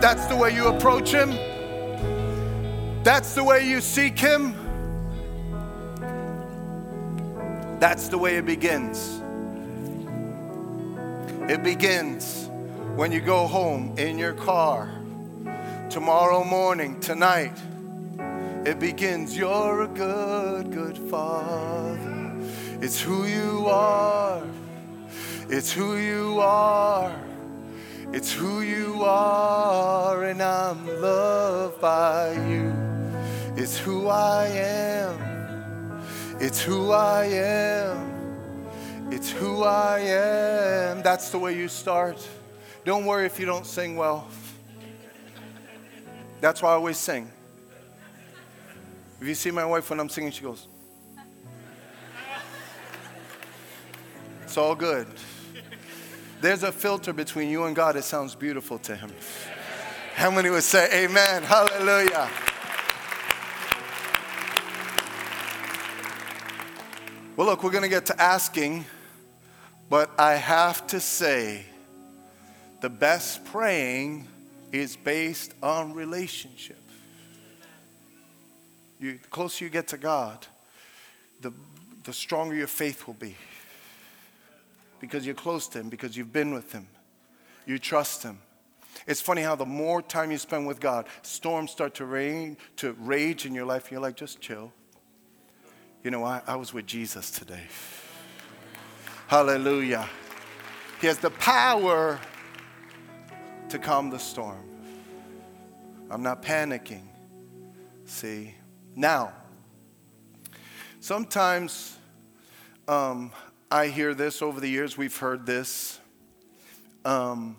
That's 0.00 0.24
the 0.26 0.36
way 0.36 0.54
you 0.54 0.68
approach 0.68 1.12
Him. 1.12 1.30
That's 3.04 3.34
the 3.34 3.44
way 3.44 3.68
you 3.68 3.82
seek 3.82 4.18
Him. 4.18 4.54
That's 7.78 8.08
the 8.08 8.16
way 8.16 8.36
it 8.36 8.46
begins. 8.46 9.20
It 11.50 11.62
begins 11.62 12.48
when 12.96 13.12
you 13.12 13.20
go 13.20 13.46
home 13.46 13.94
in 13.98 14.16
your 14.16 14.32
car 14.32 14.90
tomorrow 15.90 16.44
morning, 16.44 16.98
tonight. 17.00 17.60
It 18.64 18.78
begins, 18.78 19.36
You're 19.36 19.82
a 19.82 19.88
good, 19.88 20.72
good 20.72 20.96
father. 20.96 22.32
It's 22.80 22.98
who 22.98 23.26
you 23.26 23.66
are. 23.66 24.42
It's 25.50 25.70
who 25.70 25.96
you 25.98 26.40
are. 26.40 27.29
It's 28.12 28.32
who 28.32 28.62
you 28.62 29.04
are, 29.04 30.24
and 30.24 30.42
I'm 30.42 30.84
loved 31.00 31.80
by 31.80 32.32
you. 32.48 32.74
It's 33.56 33.78
who 33.78 34.08
I 34.08 34.46
am. 34.46 36.02
It's 36.40 36.60
who 36.60 36.90
I 36.90 37.24
am. 37.26 39.12
It's 39.12 39.30
who 39.30 39.62
I 39.62 40.00
am. 40.00 41.02
That's 41.02 41.30
the 41.30 41.38
way 41.38 41.56
you 41.56 41.68
start. 41.68 42.28
Don't 42.84 43.06
worry 43.06 43.26
if 43.26 43.38
you 43.38 43.46
don't 43.46 43.66
sing 43.66 43.96
well. 43.96 44.26
That's 46.40 46.62
why 46.62 46.70
I 46.70 46.74
always 46.74 46.96
sing. 46.96 47.30
If 49.20 49.28
you 49.28 49.34
see 49.34 49.50
my 49.50 49.64
wife 49.64 49.88
when 49.88 50.00
I'm 50.00 50.08
singing, 50.08 50.32
she 50.32 50.42
goes, 50.42 50.66
It's 54.42 54.56
all 54.56 54.74
good. 54.74 55.06
There's 56.40 56.62
a 56.62 56.72
filter 56.72 57.12
between 57.12 57.50
you 57.50 57.64
and 57.64 57.76
God. 57.76 57.96
It 57.96 58.04
sounds 58.04 58.34
beautiful 58.34 58.78
to 58.80 58.96
Him. 58.96 59.12
How 60.14 60.30
many 60.30 60.48
would 60.48 60.62
say, 60.62 61.04
Amen? 61.04 61.42
Hallelujah. 61.42 62.28
Well, 67.36 67.46
look, 67.46 67.62
we're 67.62 67.70
going 67.70 67.84
to 67.84 67.88
get 67.88 68.06
to 68.06 68.20
asking, 68.20 68.84
but 69.88 70.10
I 70.18 70.34
have 70.34 70.86
to 70.88 71.00
say, 71.00 71.64
the 72.80 72.90
best 72.90 73.44
praying 73.46 74.26
is 74.72 74.96
based 74.96 75.54
on 75.62 75.92
relationship. 75.92 76.78
You, 78.98 79.18
the 79.22 79.28
closer 79.28 79.64
you 79.64 79.70
get 79.70 79.88
to 79.88 79.98
God, 79.98 80.46
the, 81.40 81.52
the 82.04 82.12
stronger 82.12 82.54
your 82.54 82.66
faith 82.66 83.06
will 83.06 83.14
be. 83.14 83.36
Because 85.00 85.26
you're 85.26 85.34
close 85.34 85.66
to 85.68 85.80
Him, 85.80 85.88
because 85.88 86.16
you've 86.16 86.32
been 86.32 86.54
with 86.54 86.72
Him, 86.72 86.86
you 87.66 87.78
trust 87.78 88.22
Him. 88.22 88.38
It's 89.06 89.20
funny 89.20 89.42
how 89.42 89.56
the 89.56 89.66
more 89.66 90.02
time 90.02 90.30
you 90.30 90.38
spend 90.38 90.66
with 90.66 90.78
God, 90.78 91.06
storms 91.22 91.70
start 91.70 91.94
to 91.94 92.04
rain, 92.04 92.56
to 92.76 92.92
rage 92.92 93.46
in 93.46 93.54
your 93.54 93.64
life, 93.64 93.84
and 93.84 93.92
you're 93.92 94.00
like, 94.00 94.16
just 94.16 94.40
chill. 94.40 94.72
You 96.04 96.10
know, 96.10 96.24
I, 96.24 96.42
I 96.46 96.56
was 96.56 96.72
with 96.72 96.86
Jesus 96.86 97.30
today. 97.30 97.64
Hallelujah. 99.26 100.08
He 101.00 101.06
has 101.06 101.18
the 101.18 101.30
power 101.30 102.20
to 103.68 103.78
calm 103.78 104.10
the 104.10 104.18
storm. 104.18 104.64
I'm 106.10 106.22
not 106.22 106.42
panicking. 106.42 107.04
See? 108.04 108.54
Now, 108.96 109.32
sometimes 110.98 111.96
um, 112.88 113.30
I 113.72 113.86
hear 113.86 114.14
this 114.14 114.42
over 114.42 114.58
the 114.58 114.68
years, 114.68 114.98
we've 114.98 115.16
heard 115.16 115.46
this. 115.46 116.00
Um, 117.04 117.56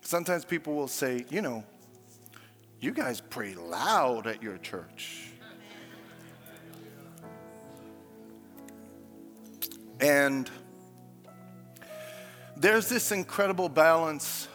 sometimes 0.00 0.44
people 0.44 0.74
will 0.74 0.88
say, 0.88 1.24
you 1.30 1.40
know, 1.40 1.62
you 2.80 2.90
guys 2.90 3.20
pray 3.20 3.54
loud 3.54 4.26
at 4.26 4.42
your 4.42 4.58
church. 4.58 5.30
And 10.00 10.50
there's 12.56 12.88
this 12.88 13.12
incredible 13.12 13.68
balance 13.68 14.48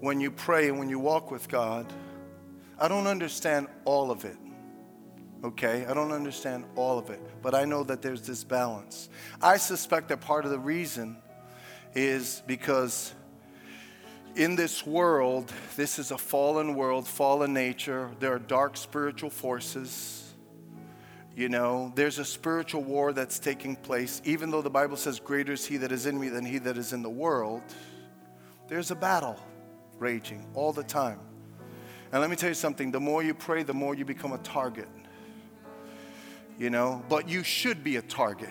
when 0.00 0.20
you 0.20 0.30
pray 0.30 0.68
and 0.68 0.78
when 0.78 0.88
you 0.88 0.98
walk 0.98 1.30
with 1.30 1.48
God. 1.48 1.86
I 2.78 2.88
don't 2.88 3.06
understand 3.06 3.66
all 3.84 4.10
of 4.10 4.24
it, 4.24 4.38
okay? 5.44 5.86
I 5.86 5.94
don't 5.94 6.12
understand 6.12 6.64
all 6.76 6.98
of 6.98 7.10
it, 7.10 7.20
but 7.42 7.54
I 7.54 7.64
know 7.64 7.84
that 7.84 8.02
there's 8.02 8.22
this 8.22 8.44
balance. 8.44 9.08
I 9.40 9.56
suspect 9.56 10.08
that 10.08 10.20
part 10.20 10.44
of 10.44 10.50
the 10.50 10.58
reason 10.58 11.16
is 11.94 12.42
because 12.46 13.14
in 14.36 14.56
this 14.56 14.86
world, 14.86 15.52
this 15.76 15.98
is 15.98 16.10
a 16.10 16.18
fallen 16.18 16.74
world, 16.74 17.06
fallen 17.06 17.52
nature. 17.52 18.10
There 18.20 18.32
are 18.32 18.38
dark 18.38 18.76
spiritual 18.76 19.30
forces. 19.30 20.34
You 21.34 21.48
know, 21.48 21.92
there's 21.94 22.18
a 22.18 22.24
spiritual 22.24 22.82
war 22.82 23.12
that's 23.12 23.38
taking 23.38 23.76
place. 23.76 24.20
Even 24.24 24.50
though 24.50 24.62
the 24.62 24.70
Bible 24.70 24.96
says, 24.96 25.20
Greater 25.20 25.52
is 25.52 25.66
he 25.66 25.76
that 25.78 25.92
is 25.92 26.06
in 26.06 26.18
me 26.18 26.28
than 26.28 26.44
he 26.44 26.58
that 26.58 26.76
is 26.76 26.92
in 26.92 27.02
the 27.02 27.10
world, 27.10 27.62
there's 28.68 28.90
a 28.90 28.96
battle 28.96 29.38
raging 29.98 30.46
all 30.54 30.72
the 30.72 30.82
time. 30.82 31.20
And 32.12 32.20
let 32.20 32.30
me 32.30 32.36
tell 32.36 32.48
you 32.48 32.54
something 32.54 32.90
the 32.90 33.00
more 33.00 33.22
you 33.22 33.34
pray, 33.34 33.62
the 33.62 33.74
more 33.74 33.94
you 33.94 34.04
become 34.04 34.32
a 34.32 34.38
target. 34.38 34.88
You 36.58 36.70
know, 36.70 37.04
but 37.08 37.28
you 37.28 37.44
should 37.44 37.84
be 37.84 37.96
a 37.96 38.02
target. 38.02 38.50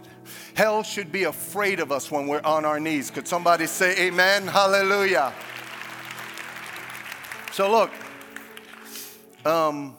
Hell 0.54 0.82
should 0.82 1.12
be 1.12 1.26
afraid 1.26 1.82
of 1.82 1.92
us 1.92 2.10
when 2.10 2.28
we're 2.28 2.42
on 2.42 2.64
our 2.64 2.80
knees. 2.80 3.12
Could 3.12 3.28
somebody 3.28 3.66
say 3.66 4.08
amen? 4.08 4.48
Hallelujah. 4.48 5.34
So, 7.52 7.70
look, 7.70 7.92
um, 9.46 9.98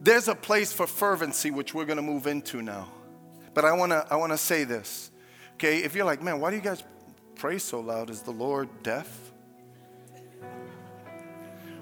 there's 0.00 0.28
a 0.28 0.34
place 0.34 0.72
for 0.72 0.86
fervency, 0.86 1.50
which 1.50 1.74
we're 1.74 1.84
going 1.84 1.96
to 1.96 2.02
move 2.02 2.26
into 2.26 2.62
now. 2.62 2.88
But 3.52 3.64
I 3.64 3.72
want 3.72 3.92
to 3.92 4.06
I 4.10 4.16
wanna 4.16 4.36
say 4.36 4.64
this. 4.64 5.10
Okay, 5.54 5.78
if 5.78 5.94
you're 5.94 6.04
like, 6.04 6.22
man, 6.22 6.40
why 6.40 6.50
do 6.50 6.56
you 6.56 6.62
guys 6.62 6.84
pray 7.36 7.58
so 7.58 7.80
loud? 7.80 8.10
Is 8.10 8.20
the 8.20 8.30
Lord 8.30 8.68
deaf? 8.82 9.08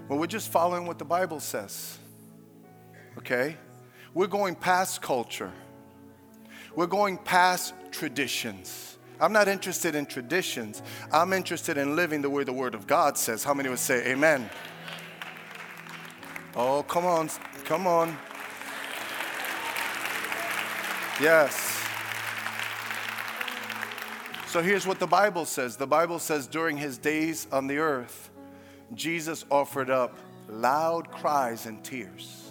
Well, 0.08 0.18
we're 0.18 0.26
just 0.26 0.52
following 0.52 0.86
what 0.86 0.98
the 0.98 1.04
Bible 1.04 1.40
says. 1.40 1.98
Okay? 3.18 3.56
We're 4.14 4.28
going 4.28 4.54
past 4.54 5.02
culture. 5.02 5.50
We're 6.76 6.86
going 6.86 7.18
past 7.18 7.74
traditions. 7.90 8.96
I'm 9.20 9.32
not 9.32 9.48
interested 9.48 9.94
in 9.94 10.06
traditions. 10.06 10.82
I'm 11.12 11.32
interested 11.32 11.76
in 11.78 11.96
living 11.96 12.22
the 12.22 12.30
way 12.30 12.44
the 12.44 12.52
Word 12.52 12.74
of 12.74 12.86
God 12.86 13.18
says. 13.18 13.42
How 13.42 13.54
many 13.54 13.68
would 13.68 13.78
say 13.78 14.12
amen? 14.12 14.48
Oh, 16.56 16.84
come 16.84 17.04
on, 17.04 17.28
come 17.64 17.86
on. 17.88 18.16
Yes. 21.20 21.80
So 24.46 24.62
here's 24.62 24.86
what 24.86 25.00
the 25.00 25.06
Bible 25.06 25.44
says 25.44 25.76
the 25.76 25.86
Bible 25.86 26.20
says 26.20 26.46
during 26.46 26.76
his 26.76 26.98
days 26.98 27.48
on 27.50 27.66
the 27.66 27.78
earth, 27.78 28.30
Jesus 28.94 29.44
offered 29.50 29.90
up 29.90 30.16
loud 30.48 31.10
cries 31.10 31.66
and 31.66 31.82
tears. 31.82 32.43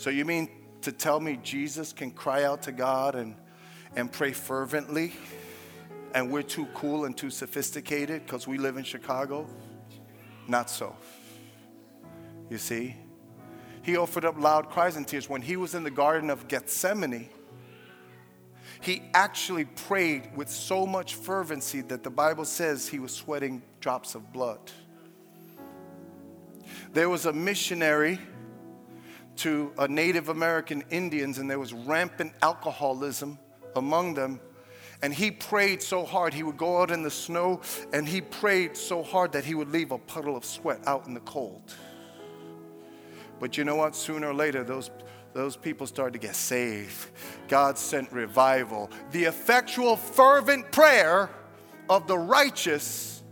So 0.00 0.08
you 0.08 0.24
mean 0.24 0.48
to 0.80 0.92
tell 0.92 1.20
me 1.20 1.38
Jesus 1.42 1.92
can 1.92 2.10
cry 2.10 2.44
out 2.44 2.62
to 2.62 2.72
God 2.72 3.14
and, 3.14 3.36
and 3.94 4.10
pray 4.10 4.32
fervently, 4.32 5.12
and 6.14 6.32
we're 6.32 6.40
too 6.40 6.64
cool 6.72 7.04
and 7.04 7.14
too 7.14 7.28
sophisticated 7.28 8.24
because 8.24 8.48
we 8.48 8.56
live 8.56 8.78
in 8.78 8.84
Chicago? 8.84 9.46
Not 10.48 10.70
so. 10.70 10.96
You 12.48 12.56
see? 12.56 12.96
He 13.82 13.98
offered 13.98 14.24
up 14.24 14.40
loud 14.40 14.70
cries 14.70 14.96
and 14.96 15.06
tears. 15.06 15.28
When 15.28 15.42
he 15.42 15.56
was 15.56 15.74
in 15.74 15.84
the 15.84 15.90
Garden 15.90 16.30
of 16.30 16.48
Gethsemane, 16.48 17.28
he 18.80 19.02
actually 19.12 19.66
prayed 19.66 20.34
with 20.34 20.48
so 20.48 20.86
much 20.86 21.14
fervency 21.14 21.82
that 21.82 22.04
the 22.04 22.10
Bible 22.10 22.46
says 22.46 22.88
he 22.88 23.00
was 23.00 23.12
sweating 23.12 23.60
drops 23.80 24.14
of 24.14 24.32
blood. 24.32 24.60
There 26.94 27.10
was 27.10 27.26
a 27.26 27.34
missionary 27.34 28.18
to 29.36 29.72
a 29.78 29.88
Native 29.88 30.28
American 30.28 30.84
Indians, 30.90 31.38
and 31.38 31.50
there 31.50 31.58
was 31.58 31.72
rampant 31.72 32.32
alcoholism 32.42 33.38
among 33.76 34.14
them. 34.14 34.40
And 35.02 35.14
he 35.14 35.30
prayed 35.30 35.82
so 35.82 36.04
hard, 36.04 36.34
he 36.34 36.42
would 36.42 36.58
go 36.58 36.82
out 36.82 36.90
in 36.90 37.02
the 37.02 37.10
snow, 37.10 37.62
and 37.92 38.06
he 38.06 38.20
prayed 38.20 38.76
so 38.76 39.02
hard 39.02 39.32
that 39.32 39.44
he 39.44 39.54
would 39.54 39.70
leave 39.70 39.92
a 39.92 39.98
puddle 39.98 40.36
of 40.36 40.44
sweat 40.44 40.80
out 40.86 41.06
in 41.06 41.14
the 41.14 41.20
cold. 41.20 41.74
But 43.38 43.56
you 43.56 43.64
know 43.64 43.76
what? 43.76 43.96
Sooner 43.96 44.28
or 44.28 44.34
later, 44.34 44.62
those, 44.62 44.90
those 45.32 45.56
people 45.56 45.86
started 45.86 46.12
to 46.12 46.18
get 46.18 46.36
saved. 46.36 47.08
God 47.48 47.78
sent 47.78 48.12
revival. 48.12 48.90
The 49.12 49.24
effectual, 49.24 49.96
fervent 49.96 50.70
prayer 50.70 51.30
of 51.88 52.06
the 52.06 52.18
righteous 52.18 53.22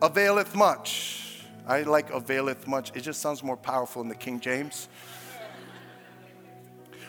availeth 0.00 0.54
much. 0.54 1.44
I 1.66 1.82
like 1.82 2.10
availeth 2.10 2.66
much. 2.66 2.92
It 2.94 3.00
just 3.00 3.20
sounds 3.20 3.42
more 3.42 3.56
powerful 3.56 4.02
in 4.02 4.08
the 4.08 4.14
King 4.14 4.40
James. 4.40 4.88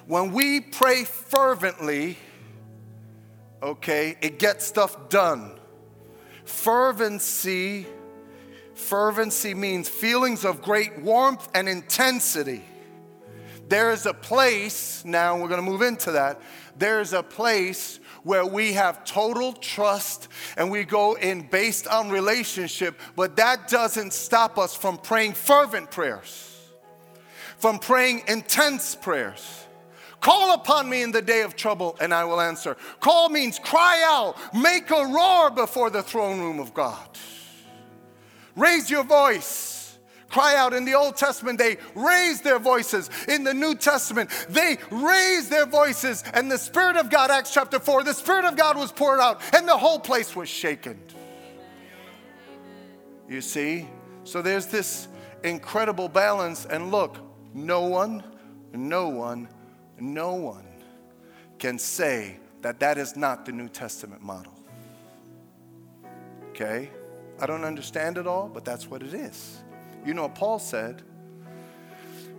When 0.08 0.34
we 0.34 0.60
pray 0.60 1.04
fervently, 1.04 2.18
okay, 3.62 4.16
it 4.22 4.38
gets 4.38 4.66
stuff 4.66 5.10
done. 5.10 5.60
Fervency, 6.44 7.88
fervency 8.76 9.56
means 9.56 9.90
feelings 9.90 10.46
of 10.46 10.62
great 10.62 11.00
warmth 11.00 11.50
and 11.56 11.68
intensity. 11.68 12.64
There 13.68 13.90
is 13.92 14.06
a 14.06 14.14
place, 14.14 15.04
now 15.04 15.42
we're 15.42 15.48
to 15.50 15.62
move 15.64 15.82
into 15.82 16.12
that. 16.12 16.40
There 16.78 17.02
is 17.02 17.14
a 17.14 17.24
place 17.24 18.00
where 18.22 18.46
we 18.46 18.74
have 18.74 19.06
total 19.06 19.54
trust 19.54 20.28
and 20.56 20.70
we 20.70 20.84
go 20.84 21.16
in 21.16 21.48
based 21.48 21.88
on 21.88 22.12
relationship, 22.12 23.00
but 23.16 23.38
that 23.38 23.68
doesn't 23.68 24.14
stop 24.14 24.60
us 24.60 24.76
from 24.76 24.98
praying 24.98 25.34
fervent 25.34 25.90
prayers, 25.90 26.60
from 27.58 27.80
praying 27.80 28.22
intense 28.28 28.94
prayers. 28.94 29.65
Call 30.26 30.56
upon 30.56 30.90
me 30.90 31.04
in 31.04 31.12
the 31.12 31.22
day 31.22 31.44
of 31.44 31.56
trouble 31.56 31.96
and 32.02 32.12
I 32.12 32.26
will 32.26 32.42
answer. 32.42 32.76
Call 33.00 33.30
means 33.30 33.60
cry 33.60 34.02
out, 34.04 34.36
make 34.56 34.90
a 34.90 35.06
roar 35.06 35.52
before 35.52 35.92
the 35.92 36.02
throne 36.02 36.40
room 36.40 36.60
of 36.60 36.74
God. 36.74 37.08
Raise 38.56 38.90
your 38.90 39.04
voice 39.04 39.74
cry 40.28 40.56
out. 40.56 40.74
In 40.74 40.84
the 40.84 40.96
Old 40.96 41.16
Testament, 41.16 41.60
they 41.60 41.78
raised 41.94 42.44
their 42.44 42.58
voices. 42.58 43.12
In 43.28 43.44
the 43.44 43.54
New 43.54 43.76
Testament, 43.76 44.32
they 44.50 44.78
raised 44.90 45.52
their 45.52 45.68
voices. 45.68 46.24
And 46.34 46.52
the 46.52 46.58
Spirit 46.58 46.98
of 46.98 47.12
God, 47.12 47.30
Acts 47.30 47.54
chapter 47.54 47.80
4, 47.80 48.04
the 48.04 48.14
Spirit 48.14 48.46
of 48.46 48.58
God 48.58 48.76
was 48.76 48.92
poured 48.92 49.20
out, 49.20 49.40
and 49.54 49.68
the 49.68 49.78
whole 49.78 50.00
place 50.00 50.36
was 50.36 50.50
shaken. 50.50 51.00
You 53.30 53.42
see? 53.42 53.88
So 54.24 54.42
there's 54.42 54.66
this 54.66 55.08
incredible 55.44 56.10
balance. 56.10 56.66
And 56.66 56.92
look, 56.92 57.18
no 57.54 57.84
one, 57.84 58.24
no 58.74 59.08
one, 59.08 59.48
no 60.00 60.34
one 60.34 60.66
can 61.60 61.80
say 61.80 62.38
that 62.62 62.80
that 62.80 62.98
is 62.98 63.16
not 63.16 63.46
the 63.46 63.52
New 63.52 63.70
Testament 63.70 64.22
model. 64.22 64.54
Okay? 66.50 66.90
I 67.40 67.46
don't 67.46 67.64
understand 67.64 68.18
it 68.18 68.28
all, 68.28 68.48
but 68.48 68.66
that's 68.66 68.90
what 68.90 69.04
it 69.04 69.14
is. 69.14 69.62
You 70.06 70.14
know 70.14 70.24
what 70.24 70.36
Paul 70.36 70.60
said? 70.60 71.02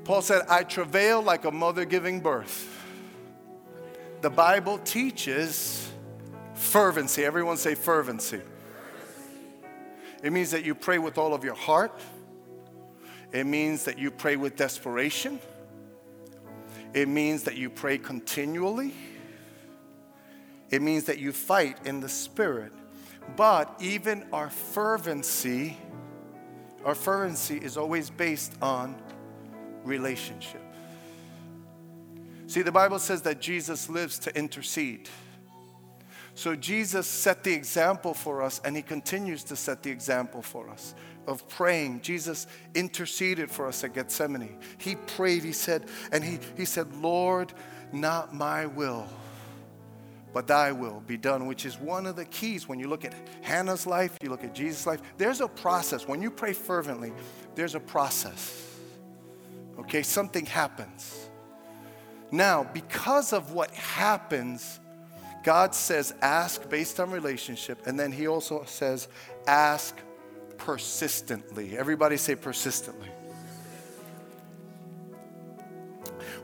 Paul 0.04 0.22
said, 0.22 0.42
I 0.48 0.62
travail 0.62 1.20
like 1.20 1.44
a 1.44 1.50
mother 1.50 1.84
giving 1.84 2.20
birth. 2.20 2.72
The 4.22 4.30
Bible 4.30 4.78
teaches 4.78 5.90
fervency. 6.54 7.24
Everyone 7.24 7.56
say 7.56 7.74
fervency. 7.74 8.40
It 10.22 10.32
means 10.32 10.50
that 10.52 10.64
you 10.64 10.74
pray 10.74 10.98
with 10.98 11.18
all 11.18 11.34
of 11.34 11.44
your 11.44 11.54
heart. 11.54 12.00
It 13.32 13.44
means 13.44 13.84
that 13.84 13.98
you 13.98 14.10
pray 14.10 14.36
with 14.36 14.56
desperation. 14.56 15.38
It 16.96 17.08
means 17.08 17.42
that 17.42 17.56
you 17.56 17.68
pray 17.68 17.98
continually. 17.98 18.94
It 20.70 20.80
means 20.80 21.04
that 21.04 21.18
you 21.18 21.30
fight 21.30 21.76
in 21.84 22.00
the 22.00 22.08
spirit. 22.08 22.72
But 23.36 23.70
even 23.80 24.24
our 24.32 24.48
fervency, 24.48 25.76
our 26.86 26.94
fervency 26.94 27.58
is 27.58 27.76
always 27.76 28.08
based 28.08 28.54
on 28.62 28.96
relationship. 29.84 30.62
See, 32.46 32.62
the 32.62 32.72
Bible 32.72 32.98
says 32.98 33.20
that 33.22 33.42
Jesus 33.42 33.90
lives 33.90 34.18
to 34.20 34.34
intercede. 34.34 35.10
So 36.34 36.56
Jesus 36.56 37.06
set 37.06 37.44
the 37.44 37.52
example 37.52 38.14
for 38.14 38.40
us, 38.40 38.58
and 38.64 38.74
he 38.74 38.80
continues 38.80 39.44
to 39.44 39.56
set 39.56 39.82
the 39.82 39.90
example 39.90 40.40
for 40.40 40.70
us 40.70 40.94
of 41.26 41.48
praying. 41.48 42.00
Jesus 42.00 42.46
interceded 42.74 43.50
for 43.50 43.66
us 43.66 43.84
at 43.84 43.94
Gethsemane. 43.94 44.58
He 44.78 44.94
prayed, 44.94 45.44
he 45.44 45.52
said, 45.52 45.88
and 46.12 46.22
he, 46.22 46.38
he 46.56 46.64
said, 46.64 46.94
Lord, 46.96 47.52
not 47.92 48.34
my 48.34 48.66
will, 48.66 49.06
but 50.32 50.46
thy 50.46 50.72
will 50.72 51.02
be 51.06 51.16
done, 51.16 51.46
which 51.46 51.64
is 51.64 51.78
one 51.78 52.06
of 52.06 52.16
the 52.16 52.24
keys. 52.24 52.68
When 52.68 52.78
you 52.78 52.88
look 52.88 53.04
at 53.04 53.14
Hannah's 53.42 53.86
life, 53.86 54.16
you 54.22 54.30
look 54.30 54.44
at 54.44 54.54
Jesus' 54.54 54.86
life, 54.86 55.00
there's 55.16 55.40
a 55.40 55.48
process. 55.48 56.06
When 56.06 56.22
you 56.22 56.30
pray 56.30 56.52
fervently, 56.52 57.12
there's 57.54 57.74
a 57.74 57.80
process. 57.80 58.62
Okay, 59.78 60.02
something 60.02 60.46
happens. 60.46 61.28
Now, 62.30 62.64
because 62.64 63.32
of 63.32 63.52
what 63.52 63.70
happens, 63.70 64.80
God 65.44 65.74
says, 65.74 66.12
ask 66.22 66.68
based 66.68 66.98
on 66.98 67.10
relationship, 67.10 67.86
and 67.86 67.98
then 67.98 68.10
He 68.10 68.26
also 68.26 68.64
says, 68.66 69.08
ask 69.46 69.96
persistently. 70.58 71.76
Everybody 71.76 72.16
say 72.16 72.34
persistently. 72.34 73.08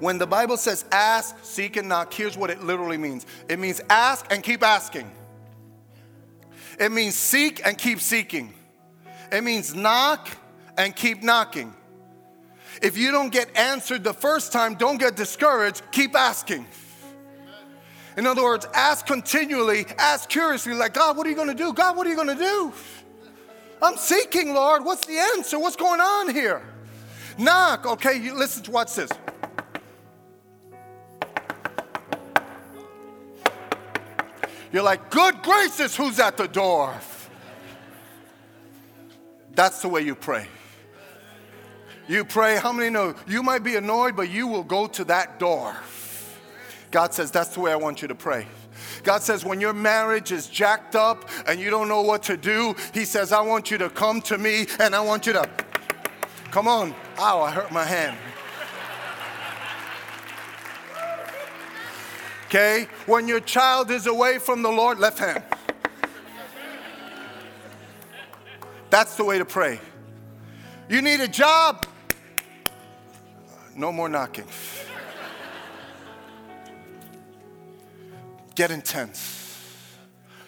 When 0.00 0.18
the 0.18 0.26
Bible 0.26 0.56
says 0.56 0.84
ask, 0.90 1.36
seek, 1.44 1.76
and 1.76 1.88
knock, 1.88 2.12
here's 2.12 2.36
what 2.36 2.50
it 2.50 2.62
literally 2.62 2.98
means 2.98 3.24
it 3.48 3.58
means 3.58 3.80
ask 3.88 4.26
and 4.30 4.42
keep 4.42 4.62
asking, 4.62 5.10
it 6.78 6.90
means 6.90 7.14
seek 7.14 7.64
and 7.64 7.78
keep 7.78 8.00
seeking, 8.00 8.52
it 9.30 9.44
means 9.44 9.74
knock 9.74 10.28
and 10.76 10.96
keep 10.96 11.22
knocking. 11.22 11.74
If 12.80 12.96
you 12.96 13.12
don't 13.12 13.32
get 13.32 13.56
answered 13.56 14.02
the 14.02 14.14
first 14.14 14.52
time, 14.52 14.74
don't 14.74 14.98
get 14.98 15.14
discouraged, 15.14 15.82
keep 15.92 16.16
asking. 16.16 16.66
In 18.16 18.26
other 18.26 18.42
words, 18.42 18.66
ask 18.74 19.06
continually, 19.06 19.86
ask 19.98 20.28
curiously, 20.28 20.74
like, 20.74 20.94
God, 20.94 21.16
what 21.16 21.26
are 21.26 21.30
you 21.30 21.36
to 21.48 21.54
do? 21.54 21.72
God, 21.72 21.96
what 21.96 22.06
are 22.06 22.10
you 22.10 22.16
to 22.28 22.34
do? 22.34 22.72
I'm 23.82 23.96
seeking, 23.96 24.54
Lord. 24.54 24.84
What's 24.84 25.04
the 25.06 25.18
answer? 25.18 25.58
What's 25.58 25.76
going 25.76 26.00
on 26.00 26.32
here? 26.32 26.62
Knock. 27.36 27.84
Okay, 27.84 28.16
you 28.20 28.34
listen 28.34 28.62
to 28.64 28.70
watch 28.70 28.94
this. 28.94 29.10
You're 34.72 34.82
like, 34.82 35.10
good 35.10 35.42
gracious, 35.42 35.94
who's 35.96 36.18
at 36.18 36.36
the 36.36 36.48
door? 36.48 36.94
That's 39.54 39.82
the 39.82 39.88
way 39.88 40.00
you 40.00 40.14
pray. 40.14 40.46
You 42.08 42.24
pray, 42.24 42.56
how 42.56 42.72
many 42.72 42.88
know 42.88 43.14
you 43.28 43.42
might 43.42 43.62
be 43.62 43.76
annoyed, 43.76 44.16
but 44.16 44.30
you 44.30 44.46
will 44.46 44.64
go 44.64 44.86
to 44.86 45.04
that 45.04 45.38
door? 45.38 45.76
God 46.90 47.12
says, 47.14 47.30
That's 47.30 47.50
the 47.50 47.60
way 47.60 47.72
I 47.72 47.76
want 47.76 48.02
you 48.02 48.08
to 48.08 48.14
pray. 48.14 48.46
God 49.02 49.22
says, 49.22 49.44
when 49.44 49.60
your 49.60 49.72
marriage 49.72 50.32
is 50.32 50.46
jacked 50.46 50.94
up 50.94 51.28
and 51.46 51.60
you 51.60 51.70
don't 51.70 51.88
know 51.88 52.02
what 52.02 52.22
to 52.24 52.36
do, 52.36 52.74
He 52.94 53.04
says, 53.04 53.32
I 53.32 53.40
want 53.40 53.70
you 53.70 53.78
to 53.78 53.90
come 53.90 54.20
to 54.22 54.38
me 54.38 54.66
and 54.78 54.94
I 54.94 55.00
want 55.00 55.26
you 55.26 55.32
to, 55.32 55.48
come 56.50 56.68
on. 56.68 56.94
Ow, 57.18 57.40
I 57.40 57.50
hurt 57.50 57.72
my 57.72 57.84
hand. 57.84 58.16
Okay? 62.46 62.86
When 63.06 63.28
your 63.28 63.40
child 63.40 63.90
is 63.90 64.06
away 64.06 64.38
from 64.38 64.62
the 64.62 64.70
Lord, 64.70 64.98
left 64.98 65.18
hand. 65.18 65.42
That's 68.90 69.16
the 69.16 69.24
way 69.24 69.38
to 69.38 69.46
pray. 69.46 69.80
You 70.90 71.00
need 71.00 71.20
a 71.20 71.28
job? 71.28 71.86
No 73.74 73.90
more 73.90 74.10
knocking. 74.10 74.44
Get 78.55 78.70
intense. 78.70 79.38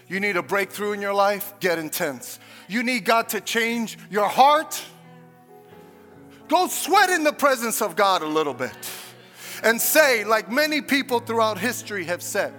You 0.09 0.21
need 0.21 0.37
a 0.37 0.43
breakthrough 0.43 0.93
in 0.93 1.01
your 1.01 1.15
life? 1.15 1.55
Get 1.61 1.79
intense. 1.79 2.39
You 2.69 2.83
need 2.83 3.05
God 3.05 3.29
to 3.31 3.41
change 3.41 3.99
your 4.11 4.29
heart? 4.29 4.83
Go 6.49 6.67
sweat 6.67 7.11
in 7.11 7.25
the 7.25 7.33
presence 7.33 7.81
of 7.81 7.97
God 7.97 8.23
a 8.23 8.27
little 8.27 8.55
bit 8.55 8.77
and 9.63 9.81
say, 9.81 10.25
like 10.25 10.51
many 10.51 10.83
people 10.83 11.21
throughout 11.21 11.59
history 11.59 12.05
have 12.05 12.23
said, 12.23 12.53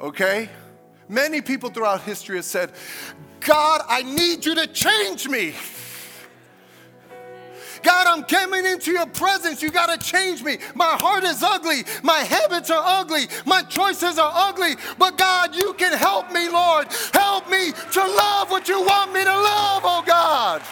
okay? 0.00 0.48
Many 1.08 1.40
people 1.40 1.70
throughout 1.70 2.02
history 2.02 2.36
have 2.36 2.44
said, 2.44 2.72
God, 3.40 3.82
I 3.88 4.02
need 4.02 4.44
you 4.44 4.54
to 4.56 4.66
change 4.66 5.28
me. 5.28 5.54
God, 7.82 8.06
I'm 8.06 8.24
coming 8.24 8.64
into 8.66 8.92
your 8.92 9.06
presence. 9.06 9.62
You 9.62 9.70
got 9.70 9.88
to 9.88 10.06
change 10.06 10.42
me. 10.42 10.58
My 10.74 10.96
heart 11.00 11.24
is 11.24 11.42
ugly. 11.42 11.84
My 12.02 12.20
habits 12.20 12.70
are 12.70 12.82
ugly. 12.84 13.26
My 13.46 13.62
choices 13.62 14.18
are 14.18 14.32
ugly. 14.34 14.76
But 14.98 15.18
God, 15.18 15.54
you 15.54 15.72
can 15.74 15.96
help 15.96 16.32
me, 16.32 16.48
Lord. 16.48 16.88
Help 17.12 17.50
me 17.50 17.72
to 17.72 18.00
love 18.00 18.50
what 18.50 18.68
you 18.68 18.80
want 18.80 19.12
me 19.12 19.24
to 19.24 19.30
love, 19.30 19.82
oh 19.84 20.02
God. 20.06 20.62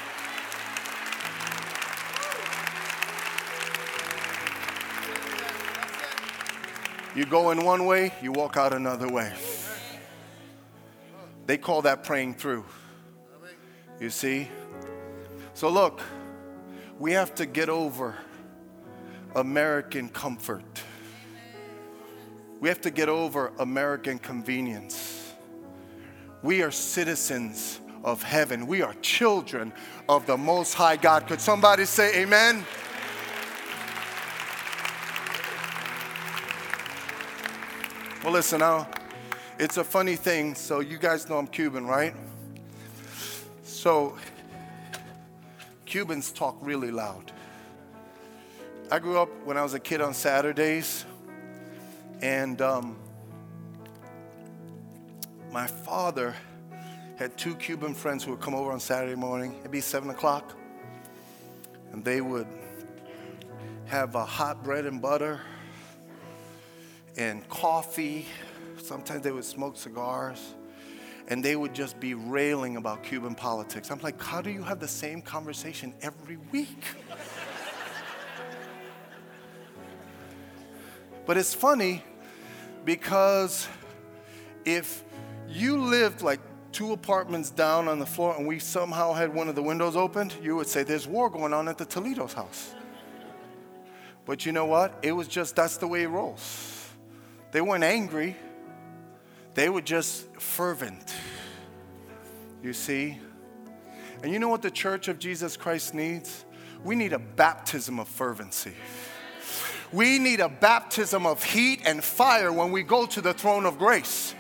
You 7.15 7.27
go 7.27 7.51
in 7.51 7.65
one 7.65 7.87
way, 7.87 8.13
you 8.23 8.31
walk 8.31 8.57
out 8.57 8.73
another 8.73 9.09
way. 9.09 9.33
They 11.47 11.57
call 11.57 11.83
that 11.83 12.05
praying 12.05 12.35
through. 12.35 12.65
You 13.99 14.11
see? 14.11 14.49
So 15.55 15.69
look, 15.69 16.01
we 16.99 17.13
have 17.13 17.35
to 17.37 17.47
get 17.47 17.69
over 17.69 18.17
American 19.37 20.09
comfort. 20.09 20.83
We 22.61 22.69
have 22.69 22.81
to 22.81 22.91
get 22.91 23.09
over 23.09 23.53
American 23.59 24.19
convenience. 24.19 25.33
We 26.43 26.63
are 26.63 26.73
citizens 26.73 27.81
of 28.03 28.23
heaven. 28.23 28.67
We 28.67 28.83
are 28.83 28.95
children 28.95 29.73
of 30.09 30.27
the 30.27 30.37
Most 30.37 30.75
High 30.75 30.97
God. 30.97 31.29
Could 31.29 31.41
somebody 31.41 31.85
say 31.85 32.23
amen? 32.23 32.65
Well, 38.25 38.33
listen, 38.33 38.59
now, 38.59 38.89
it's 39.59 39.77
a 39.77 39.85
funny 39.85 40.17
thing. 40.17 40.57
So, 40.57 40.81
you 40.81 40.99
guys 40.99 41.29
know 41.29 41.39
I'm 41.39 41.47
Cuban, 41.47 41.87
right? 41.87 42.15
So, 43.63 44.17
Cubans 45.89 46.33
talk 46.33 46.55
really 46.61 46.91
loud. 46.91 47.33
I 48.91 48.99
grew 48.99 49.19
up 49.19 49.31
when 49.47 49.57
I 49.57 49.63
was 49.63 49.73
a 49.73 49.81
kid 49.81 50.03
on 50.03 50.13
Saturdays, 50.13 51.07
and 52.21 52.61
um, 52.61 52.99
my 55.51 55.67
father 55.67 56.35
had 57.17 57.39
two 57.39 57.55
Cuban 57.55 57.95
friends 57.95 58.23
who 58.23 58.33
would 58.33 58.41
come 58.43 58.55
over 58.55 58.71
on 58.71 58.81
Saturday 58.81 59.15
morning. 59.15 59.57
It'd 59.61 59.71
be 59.71 59.81
seven 59.81 60.11
o'clock, 60.11 60.53
and 61.93 62.05
they 62.05 62.21
would 62.21 62.49
have 63.87 64.15
a 64.15 64.27
hot 64.27 64.63
bread 64.63 64.85
and 64.85 65.01
butter 65.01 65.41
and 67.17 67.49
coffee. 67.49 68.27
Sometimes 68.77 69.23
they 69.23 69.33
would 69.33 69.47
smoke 69.47 69.79
cigars 69.79 70.53
and 71.29 71.45
they 71.45 71.55
would 71.55 71.75
just 71.75 72.01
be 72.01 72.15
railing 72.15 72.77
about 72.77 73.03
Cuban 73.03 73.35
politics. 73.35 73.91
I'm 73.91 74.01
like, 74.01 74.21
how 74.21 74.41
do 74.41 74.51
you 74.51 74.63
have 74.63 74.81
the 74.81 74.89
same 74.89 75.21
conversation 75.21 75.93
every 76.01 76.39
week? 76.51 76.83
but 81.27 81.37
it's 81.37 81.53
funny 81.53 82.03
because 82.87 83.69
if 84.65 85.05
you 85.47 85.77
lived 85.77 86.23
like 86.23 86.41
two 86.73 86.93
apartments 86.93 87.51
down 87.51 87.89
on 87.89 87.99
the 87.99 88.07
floor 88.07 88.35
and 88.37 88.47
we 88.47 88.59
somehow 88.59 89.13
had 89.13 89.35
one 89.35 89.49
of 89.49 89.55
the 89.55 89.63
windows 89.63 89.97
opened, 89.97 90.35
you 90.43 90.57
would 90.57 90.67
say, 90.67 90.83
There's 90.83 91.07
war 91.07 91.29
going 91.29 91.53
on 91.53 91.69
at 91.69 91.77
the 91.77 91.85
Toledo's 91.85 92.33
house. 92.33 92.75
But 94.25 94.47
you 94.47 94.53
know 94.53 94.67
what? 94.67 94.99
It 95.03 95.13
was 95.13 95.29
just 95.29 95.57
that's 95.57 95.77
the 95.77 95.87
way 95.87 96.05
it 96.05 96.09
rolls. 96.09 96.89
They 97.51 97.61
weren't 97.61 97.85
angry, 97.85 98.37
they 99.59 99.69
were 99.69 99.81
just 99.81 100.33
fervent. 100.41 101.13
You 102.63 102.73
see? 102.73 103.19
And 104.23 104.33
you 104.33 104.39
know 104.39 104.49
what 104.49 104.63
the 104.63 104.71
church 104.71 105.09
of 105.09 105.19
Jesus 105.19 105.57
Christ 105.57 105.95
needs? 105.95 106.45
We 106.85 106.95
need 106.95 107.13
a 107.13 107.19
baptism 107.19 107.99
of 107.99 108.07
fervency. 108.07 108.75
We 109.93 110.21
need 110.21 110.39
a 110.39 110.49
baptism 110.49 111.27
of 111.27 111.43
heat 111.43 111.81
and 111.85 112.05
fire 112.05 112.53
when 112.53 112.71
we 112.71 112.85
go 112.85 113.05
to 113.07 113.21
the 113.21 113.35
throne 113.35 113.67
of 113.67 113.79
grace. 113.79 114.33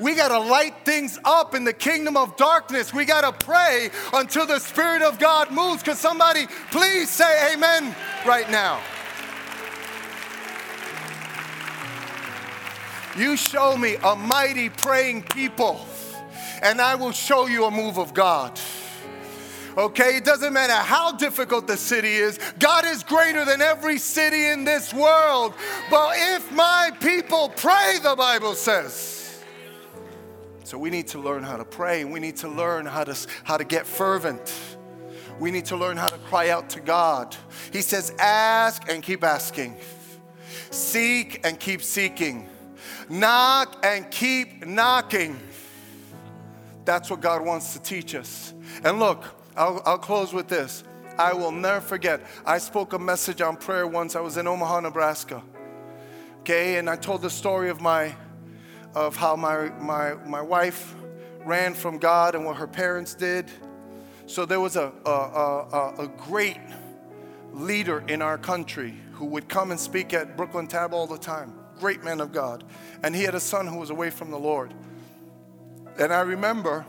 We 0.00 0.16
got 0.16 0.30
to 0.30 0.40
light 0.40 0.74
things 0.84 1.20
up 1.24 1.54
in 1.54 1.62
the 1.62 1.72
kingdom 1.72 2.16
of 2.16 2.36
darkness. 2.36 2.92
We 2.92 3.04
got 3.04 3.20
to 3.20 3.44
pray 3.44 3.90
until 4.12 4.44
the 4.44 4.58
Spirit 4.58 5.02
of 5.02 5.20
God 5.20 5.52
moves. 5.52 5.84
Could 5.84 5.98
somebody 5.98 6.48
please 6.72 7.10
say 7.10 7.54
amen 7.54 7.94
right 8.26 8.50
now? 8.50 8.80
You 13.16 13.36
show 13.36 13.76
me 13.76 13.96
a 14.02 14.16
mighty 14.16 14.68
praying 14.68 15.22
people. 15.22 15.86
and 16.62 16.80
I 16.80 16.94
will 16.94 17.12
show 17.12 17.46
you 17.46 17.66
a 17.66 17.70
move 17.70 17.98
of 17.98 18.14
God. 18.14 18.58
Okay, 19.76 20.16
it 20.16 20.24
doesn't 20.24 20.52
matter 20.52 20.72
how 20.72 21.12
difficult 21.12 21.66
the 21.66 21.76
city 21.76 22.14
is. 22.14 22.38
God 22.58 22.84
is 22.86 23.02
greater 23.02 23.44
than 23.44 23.60
every 23.60 23.98
city 23.98 24.46
in 24.46 24.64
this 24.64 24.94
world. 24.94 25.52
But 25.90 26.14
if 26.16 26.50
my 26.52 26.90
people 27.00 27.50
pray, 27.56 27.98
the 28.02 28.14
Bible 28.16 28.54
says. 28.54 29.42
So 30.62 30.78
we 30.78 30.90
need 30.90 31.08
to 31.08 31.18
learn 31.18 31.42
how 31.42 31.56
to 31.56 31.64
pray. 31.64 32.04
We 32.04 32.20
need 32.20 32.36
to 32.36 32.48
learn 32.48 32.86
how 32.86 33.04
to, 33.04 33.16
how 33.42 33.56
to 33.56 33.64
get 33.64 33.86
fervent. 33.86 34.54
We 35.40 35.50
need 35.50 35.66
to 35.66 35.76
learn 35.76 35.96
how 35.96 36.08
to 36.08 36.18
cry 36.18 36.50
out 36.50 36.70
to 36.70 36.80
God. 36.80 37.36
He 37.72 37.82
says, 37.82 38.14
ask 38.18 38.88
and 38.88 39.02
keep 39.02 39.24
asking, 39.24 39.76
seek 40.70 41.40
and 41.44 41.58
keep 41.58 41.82
seeking, 41.82 42.48
knock 43.08 43.84
and 43.84 44.10
keep 44.10 44.66
knocking. 44.66 45.38
That's 46.84 47.10
what 47.10 47.20
God 47.20 47.44
wants 47.44 47.72
to 47.74 47.82
teach 47.82 48.14
us. 48.14 48.52
And 48.84 48.98
look, 48.98 49.24
I'll, 49.56 49.82
I'll 49.86 49.98
close 49.98 50.32
with 50.32 50.48
this. 50.48 50.84
I 51.18 51.32
will 51.32 51.52
never 51.52 51.80
forget. 51.80 52.20
I 52.44 52.58
spoke 52.58 52.92
a 52.92 52.98
message 52.98 53.40
on 53.40 53.56
prayer 53.56 53.86
once. 53.86 54.16
I 54.16 54.20
was 54.20 54.36
in 54.36 54.46
Omaha, 54.46 54.80
Nebraska. 54.80 55.42
Okay, 56.40 56.76
and 56.76 56.90
I 56.90 56.96
told 56.96 57.22
the 57.22 57.30
story 57.30 57.70
of 57.70 57.80
my 57.80 58.14
of 58.94 59.16
how 59.16 59.34
my 59.34 59.70
my 59.80 60.14
my 60.26 60.42
wife 60.42 60.94
ran 61.44 61.74
from 61.74 61.98
God 61.98 62.34
and 62.34 62.44
what 62.44 62.56
her 62.56 62.66
parents 62.66 63.14
did. 63.14 63.50
So 64.26 64.44
there 64.44 64.60
was 64.60 64.76
a 64.76 64.92
a, 65.06 65.10
a, 65.10 65.94
a 66.00 66.08
great 66.28 66.58
leader 67.52 68.04
in 68.08 68.20
our 68.20 68.36
country 68.36 68.94
who 69.12 69.26
would 69.26 69.48
come 69.48 69.70
and 69.70 69.78
speak 69.78 70.12
at 70.12 70.36
Brooklyn 70.36 70.66
Tab 70.66 70.92
all 70.92 71.06
the 71.06 71.18
time. 71.18 71.54
Great 71.78 72.02
man 72.04 72.20
of 72.20 72.32
God. 72.32 72.64
And 73.02 73.14
he 73.14 73.22
had 73.22 73.34
a 73.34 73.40
son 73.40 73.66
who 73.66 73.78
was 73.78 73.90
away 73.90 74.10
from 74.10 74.30
the 74.30 74.38
Lord. 74.38 74.72
And 75.98 76.12
I 76.12 76.20
remember 76.20 76.84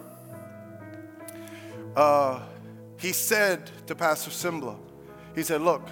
uh, 1.95 2.41
he 2.97 3.11
said 3.11 3.69
to 3.87 3.95
Pastor 3.95 4.31
Cymbala, 4.31 4.77
he 5.33 5.43
said, 5.43 5.61
Look, 5.61 5.87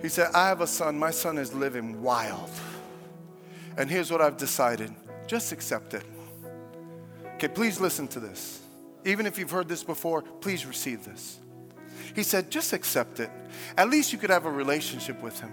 he 0.00 0.08
said, 0.08 0.30
I 0.34 0.48
have 0.48 0.60
a 0.60 0.66
son. 0.66 0.98
My 0.98 1.10
son 1.10 1.38
is 1.38 1.52
living 1.52 2.02
wild. 2.02 2.50
And 3.76 3.90
here's 3.90 4.10
what 4.10 4.20
I've 4.20 4.36
decided 4.36 4.92
just 5.26 5.52
accept 5.52 5.94
it. 5.94 6.04
Okay, 7.34 7.48
please 7.48 7.80
listen 7.80 8.08
to 8.08 8.20
this. 8.20 8.62
Even 9.04 9.26
if 9.26 9.38
you've 9.38 9.50
heard 9.50 9.68
this 9.68 9.84
before, 9.84 10.22
please 10.22 10.66
receive 10.66 11.04
this. 11.04 11.38
He 12.14 12.22
said, 12.22 12.50
just 12.50 12.72
accept 12.72 13.20
it. 13.20 13.30
At 13.76 13.90
least 13.90 14.12
you 14.12 14.18
could 14.18 14.30
have 14.30 14.46
a 14.46 14.50
relationship 14.50 15.22
with 15.22 15.38
him. 15.38 15.52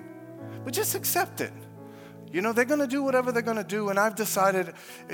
But 0.63 0.73
just 0.73 0.95
accept 0.95 1.41
it. 1.41 1.53
You 2.36 2.41
know, 2.41 2.51
they're 2.51 2.65
going 2.65 2.81
to 2.81 2.88
do 2.88 3.01
whatever 3.01 3.31
they're 3.31 3.41
going 3.41 3.55
to 3.55 3.63
do. 3.63 3.88
And 3.88 3.97
I've 3.97 4.15
decided, 4.15 4.73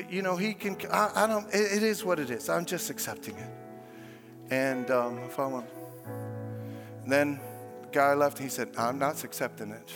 you 0.10 0.24
know, 0.24 0.38
he 0.38 0.56
can, 0.56 0.76
I, 0.92 1.12
I 1.14 1.28
don't, 1.28 1.46
it, 1.54 1.78
it 1.78 1.84
is 1.84 2.04
what 2.04 2.18
it 2.18 2.32
is. 2.32 2.50
I'm 2.50 2.66
just 2.66 2.90
accepting 2.90 3.36
it. 3.36 3.50
And 4.50 4.90
um, 4.90 5.20
and 5.38 5.64
then 7.06 7.40
the 7.84 7.90
guy 7.92 8.16
left 8.16 8.40
and 8.40 8.50
he 8.50 8.50
said, 8.50 8.70
I'm 8.76 8.98
not 8.98 9.24
accepting 9.24 9.70
it. 9.70 9.92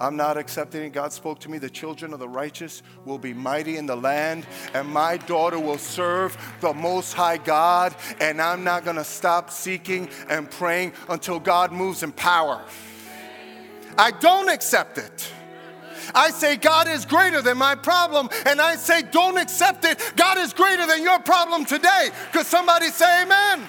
I'm 0.00 0.16
not 0.16 0.38
accepting 0.38 0.84
it. 0.84 0.94
God 0.94 1.12
spoke 1.12 1.38
to 1.40 1.50
me. 1.50 1.58
The 1.58 1.68
children 1.68 2.14
of 2.14 2.18
the 2.18 2.28
righteous 2.28 2.82
will 3.04 3.18
be 3.18 3.34
mighty 3.34 3.76
in 3.76 3.84
the 3.84 3.96
land, 3.96 4.46
and 4.72 4.88
my 4.88 5.18
daughter 5.18 5.58
will 5.58 5.76
serve 5.76 6.38
the 6.62 6.72
Most 6.72 7.12
High 7.12 7.36
God. 7.36 7.94
And 8.22 8.40
I'm 8.40 8.64
not 8.64 8.84
going 8.84 8.96
to 8.96 9.04
stop 9.04 9.50
seeking 9.50 10.08
and 10.30 10.50
praying 10.50 10.94
until 11.10 11.38
God 11.38 11.72
moves 11.72 12.02
in 12.02 12.12
power. 12.12 12.64
I 13.98 14.12
don't 14.12 14.48
accept 14.48 14.96
it. 14.96 15.30
I 16.14 16.30
say, 16.30 16.56
God 16.56 16.88
is 16.88 17.04
greater 17.04 17.42
than 17.42 17.58
my 17.58 17.74
problem. 17.74 18.28
And 18.46 18.60
I 18.60 18.76
say, 18.76 19.02
don't 19.02 19.38
accept 19.38 19.84
it. 19.84 20.00
God 20.16 20.38
is 20.38 20.52
greater 20.52 20.86
than 20.86 21.02
your 21.02 21.18
problem 21.18 21.64
today. 21.64 22.10
Because 22.30 22.46
somebody 22.46 22.88
say, 22.88 23.22
Amen. 23.22 23.68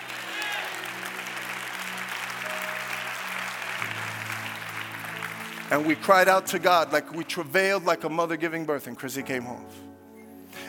And 5.70 5.86
we 5.86 5.96
cried 5.96 6.30
out 6.30 6.48
to 6.48 6.60
God 6.60 6.94
like 6.94 7.14
we 7.14 7.26
travailed 7.26 7.84
like 7.84 8.06
a 8.06 8.10
mother 8.10 8.38
giving 8.38 8.64
birth, 8.64 8.88
and 8.88 8.98
Chrissy 8.98 9.22
came 9.22 9.44
home. 9.44 9.66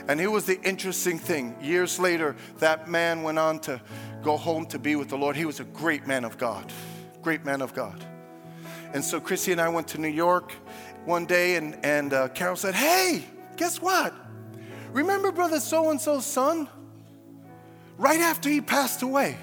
And 0.08 0.18
here 0.18 0.30
was 0.30 0.44
the 0.44 0.60
interesting 0.62 1.18
thing. 1.18 1.54
Years 1.62 2.00
later, 2.00 2.34
that 2.58 2.88
man 2.88 3.22
went 3.22 3.38
on 3.38 3.60
to 3.60 3.80
go 4.22 4.36
home 4.36 4.66
to 4.66 4.78
be 4.78 4.96
with 4.96 5.08
the 5.08 5.16
Lord. 5.16 5.36
He 5.36 5.44
was 5.44 5.60
a 5.60 5.64
great 5.64 6.06
man 6.06 6.24
of 6.24 6.36
God, 6.36 6.72
great 7.22 7.44
man 7.44 7.62
of 7.62 7.74
God. 7.74 8.04
And 8.92 9.04
so 9.04 9.20
Chrissy 9.20 9.52
and 9.52 9.60
I 9.60 9.68
went 9.68 9.86
to 9.88 10.00
New 10.00 10.08
York 10.08 10.52
one 11.08 11.24
day, 11.24 11.56
and, 11.56 11.74
and 11.82 12.12
uh, 12.12 12.28
Carol 12.28 12.54
said, 12.54 12.74
Hey, 12.74 13.24
guess 13.56 13.80
what? 13.80 14.14
Remember 14.92 15.32
brother 15.32 15.58
so 15.58 15.90
and 15.90 15.98
so's 16.00 16.26
son? 16.26 16.68
Right 17.96 18.20
after 18.20 18.48
he 18.48 18.60
passed 18.60 19.02
away, 19.02 19.36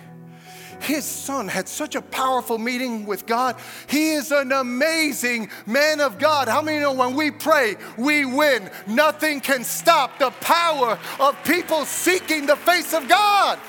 his 0.80 1.03
son 1.03 1.47
had 1.47 1.68
such 1.68 1.95
a 1.95 2.01
powerful 2.01 2.57
meeting 2.57 3.05
with 3.05 3.26
God. 3.26 3.55
He 3.88 4.11
is 4.11 4.32
an 4.32 4.51
amazing 4.51 5.49
man 5.66 6.01
of 6.01 6.20
God. 6.20 6.47
How 6.47 6.61
many 6.61 6.80
know 6.80 6.93
when 6.93 7.16
we 7.16 7.32
pray, 7.32 7.76
we 7.97 8.26
win? 8.26 8.70
Nothing 8.86 9.41
can 9.41 9.63
stop 9.63 10.20
the 10.20 10.32
power 10.41 10.99
of 11.20 11.43
people 11.43 11.86
seeking 11.86 12.45
the 12.45 12.55
face 12.55 12.93
of 12.93 13.09
God. 13.09 13.59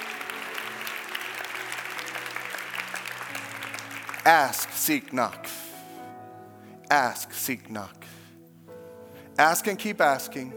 Ask, 4.24 4.70
seek, 4.72 5.12
knock. 5.12 5.46
Ask, 6.90 7.32
seek, 7.32 7.70
knock. 7.70 8.04
Ask 9.38 9.66
and 9.66 9.78
keep 9.78 10.00
asking. 10.00 10.52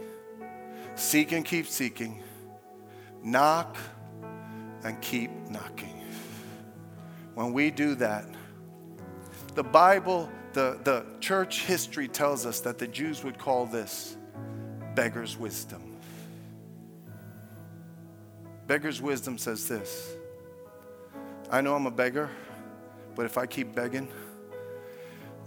Seek 0.94 1.32
and 1.32 1.44
keep 1.44 1.66
seeking. 1.66 2.22
Knock 3.22 3.76
and 4.84 5.00
keep 5.00 5.30
knocking. 5.48 6.02
When 7.34 7.52
we 7.52 7.70
do 7.70 7.94
that, 7.96 8.24
the 9.54 9.62
Bible, 9.62 10.30
the, 10.52 10.78
the 10.84 11.04
church 11.20 11.64
history 11.64 12.08
tells 12.08 12.46
us 12.46 12.60
that 12.60 12.78
the 12.78 12.86
Jews 12.86 13.24
would 13.24 13.38
call 13.38 13.66
this 13.66 14.16
beggar's 14.94 15.36
wisdom. 15.36 15.96
Beggar's 18.66 19.02
wisdom 19.02 19.36
says 19.36 19.66
this 19.66 20.12
I 21.50 21.60
know 21.60 21.74
I'm 21.74 21.86
a 21.86 21.90
beggar, 21.90 22.30
but 23.16 23.26
if 23.26 23.36
I 23.36 23.46
keep 23.46 23.74
begging, 23.74 24.08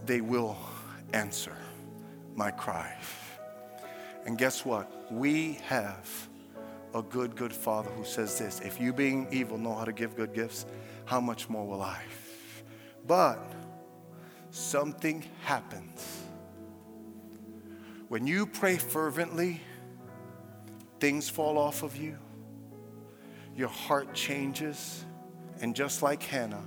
they 0.05 0.19
will 0.19 0.57
answer 1.13 1.55
my 2.35 2.51
cry. 2.51 2.97
And 4.25 4.37
guess 4.37 4.65
what? 4.65 5.11
We 5.11 5.59
have 5.65 6.09
a 6.93 7.01
good, 7.01 7.35
good 7.35 7.53
Father 7.53 7.89
who 7.91 8.03
says 8.03 8.37
this 8.37 8.59
If 8.61 8.79
you, 8.79 8.93
being 8.93 9.27
evil, 9.31 9.57
know 9.57 9.73
how 9.75 9.85
to 9.85 9.93
give 9.93 10.15
good 10.15 10.33
gifts, 10.33 10.65
how 11.05 11.19
much 11.19 11.49
more 11.49 11.65
will 11.65 11.81
I? 11.81 12.01
But 13.05 13.39
something 14.51 15.23
happens. 15.43 16.23
When 18.07 18.27
you 18.27 18.45
pray 18.45 18.77
fervently, 18.77 19.59
things 20.99 21.29
fall 21.29 21.57
off 21.57 21.83
of 21.83 21.97
you, 21.97 22.17
your 23.55 23.69
heart 23.69 24.13
changes, 24.13 25.03
and 25.61 25.75
just 25.75 26.01
like 26.01 26.21
Hannah, 26.21 26.63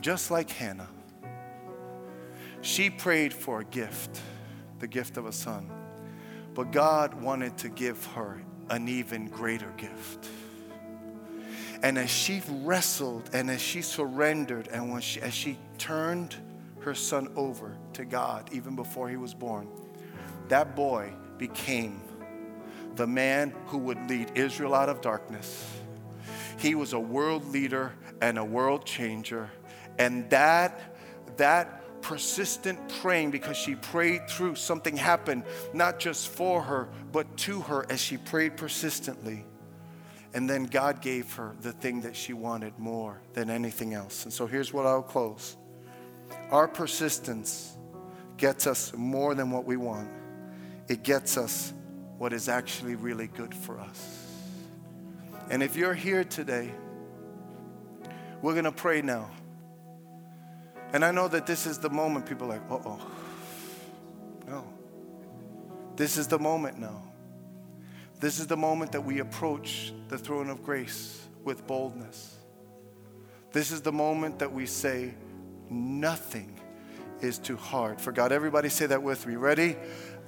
just 0.00 0.30
like 0.30 0.50
Hannah, 0.50 0.88
she 2.62 2.88
prayed 2.88 3.34
for 3.34 3.60
a 3.60 3.64
gift, 3.64 4.20
the 4.78 4.86
gift 4.86 5.16
of 5.16 5.26
a 5.26 5.32
son. 5.32 5.70
But 6.54 6.70
God 6.72 7.20
wanted 7.20 7.58
to 7.58 7.68
give 7.68 8.04
her 8.06 8.42
an 8.70 8.88
even 8.88 9.26
greater 9.26 9.70
gift. 9.76 10.28
And 11.82 11.98
as 11.98 12.10
she 12.10 12.42
wrestled 12.48 13.30
and 13.32 13.50
as 13.50 13.60
she 13.60 13.82
surrendered 13.82 14.68
and 14.68 14.90
when 14.92 15.00
she, 15.00 15.20
as 15.20 15.34
she 15.34 15.58
turned 15.78 16.36
her 16.80 16.94
son 16.94 17.32
over 17.36 17.76
to 17.94 18.04
God, 18.04 18.48
even 18.52 18.76
before 18.76 19.08
he 19.08 19.16
was 19.16 19.34
born, 19.34 19.68
that 20.48 20.76
boy 20.76 21.12
became 21.38 22.00
the 22.94 23.06
man 23.06 23.52
who 23.66 23.78
would 23.78 24.08
lead 24.08 24.30
Israel 24.34 24.74
out 24.74 24.88
of 24.88 25.00
darkness. 25.00 25.68
He 26.58 26.74
was 26.74 26.92
a 26.92 27.00
world 27.00 27.44
leader 27.46 27.94
and 28.20 28.38
a 28.38 28.44
world 28.44 28.84
changer. 28.84 29.50
And 29.98 30.30
that, 30.30 30.80
that 31.38 31.81
persistent 32.02 32.78
praying 33.00 33.30
because 33.30 33.56
she 33.56 33.74
prayed 33.76 34.28
through. 34.28 34.56
Something 34.56 34.96
happened, 34.96 35.44
not 35.72 35.98
just 35.98 36.28
for 36.28 36.60
her, 36.62 36.88
but 37.12 37.36
to 37.38 37.60
her 37.62 37.86
as 37.90 38.00
she 38.00 38.16
prayed 38.18 38.56
persistently. 38.56 39.44
And 40.34 40.48
then 40.48 40.64
God 40.64 41.00
gave 41.00 41.32
her 41.34 41.54
the 41.60 41.72
thing 41.72 42.02
that 42.02 42.16
she 42.16 42.32
wanted 42.32 42.78
more 42.78 43.20
than 43.34 43.50
anything 43.50 43.94
else. 43.94 44.24
And 44.24 44.32
so 44.32 44.46
here's 44.46 44.72
what 44.72 44.86
I'll 44.86 45.02
close 45.02 45.56
our 46.50 46.68
persistence 46.68 47.76
gets 48.36 48.66
us 48.66 48.92
more 48.94 49.34
than 49.34 49.50
what 49.50 49.64
we 49.64 49.76
want, 49.76 50.10
it 50.88 51.02
gets 51.02 51.36
us 51.36 51.72
what 52.18 52.32
is 52.32 52.48
actually 52.48 52.94
really 52.94 53.26
good 53.26 53.54
for 53.54 53.78
us. 53.78 54.18
And 55.50 55.62
if 55.62 55.76
you're 55.76 55.94
here 55.94 56.24
today, 56.24 56.72
we're 58.40 58.52
going 58.52 58.64
to 58.64 58.72
pray 58.72 59.02
now. 59.02 59.30
And 60.92 61.04
I 61.04 61.10
know 61.10 61.28
that 61.28 61.46
this 61.46 61.66
is 61.66 61.78
the 61.78 61.90
moment 61.90 62.26
people 62.26 62.46
are 62.46 62.58
like, 62.58 62.70
uh 62.70 62.74
oh. 62.84 63.00
No. 64.46 64.64
This 65.96 66.16
is 66.16 66.28
the 66.28 66.38
moment 66.38 66.78
now. 66.78 67.02
This 68.20 68.38
is 68.38 68.46
the 68.46 68.56
moment 68.56 68.92
that 68.92 69.00
we 69.00 69.18
approach 69.18 69.92
the 70.08 70.18
throne 70.18 70.48
of 70.48 70.62
grace 70.62 71.26
with 71.44 71.66
boldness. 71.66 72.36
This 73.52 73.70
is 73.70 73.82
the 73.82 73.92
moment 73.92 74.38
that 74.38 74.52
we 74.52 74.66
say, 74.66 75.14
Nothing 75.70 76.58
is 77.22 77.38
too 77.38 77.56
hard 77.56 78.00
for 78.00 78.12
God. 78.12 78.30
Everybody 78.30 78.68
say 78.68 78.86
that 78.86 79.02
with 79.02 79.26
me. 79.26 79.36
Ready? 79.36 79.76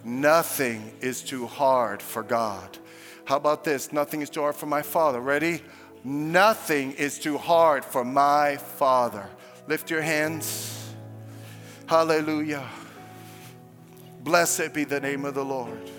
Nothing 0.03 0.93
is 1.01 1.23
too 1.23 1.47
hard 1.47 2.01
for 2.01 2.23
God. 2.23 2.79
How 3.25 3.37
about 3.37 3.65
this? 3.65 3.93
Nothing 3.93 4.23
is 4.23 4.31
too 4.31 4.41
hard 4.41 4.55
for 4.55 4.67
my 4.67 4.83
Father. 4.83 5.21
Ready? 5.21 5.63
Nothing 6.03 6.93
is 6.93 7.19
too 7.19 7.39
hard 7.39 7.85
for 7.85 8.05
my 8.05 8.57
Father. 8.57 9.29
Lift 9.67 9.91
your 9.91 10.03
hands. 10.03 10.95
Hallelujah. 11.87 12.69
Blessed 14.21 14.73
be 14.75 14.85
the 14.85 15.01
name 15.01 15.25
of 15.25 15.35
the 15.35 15.45
Lord. 15.45 15.91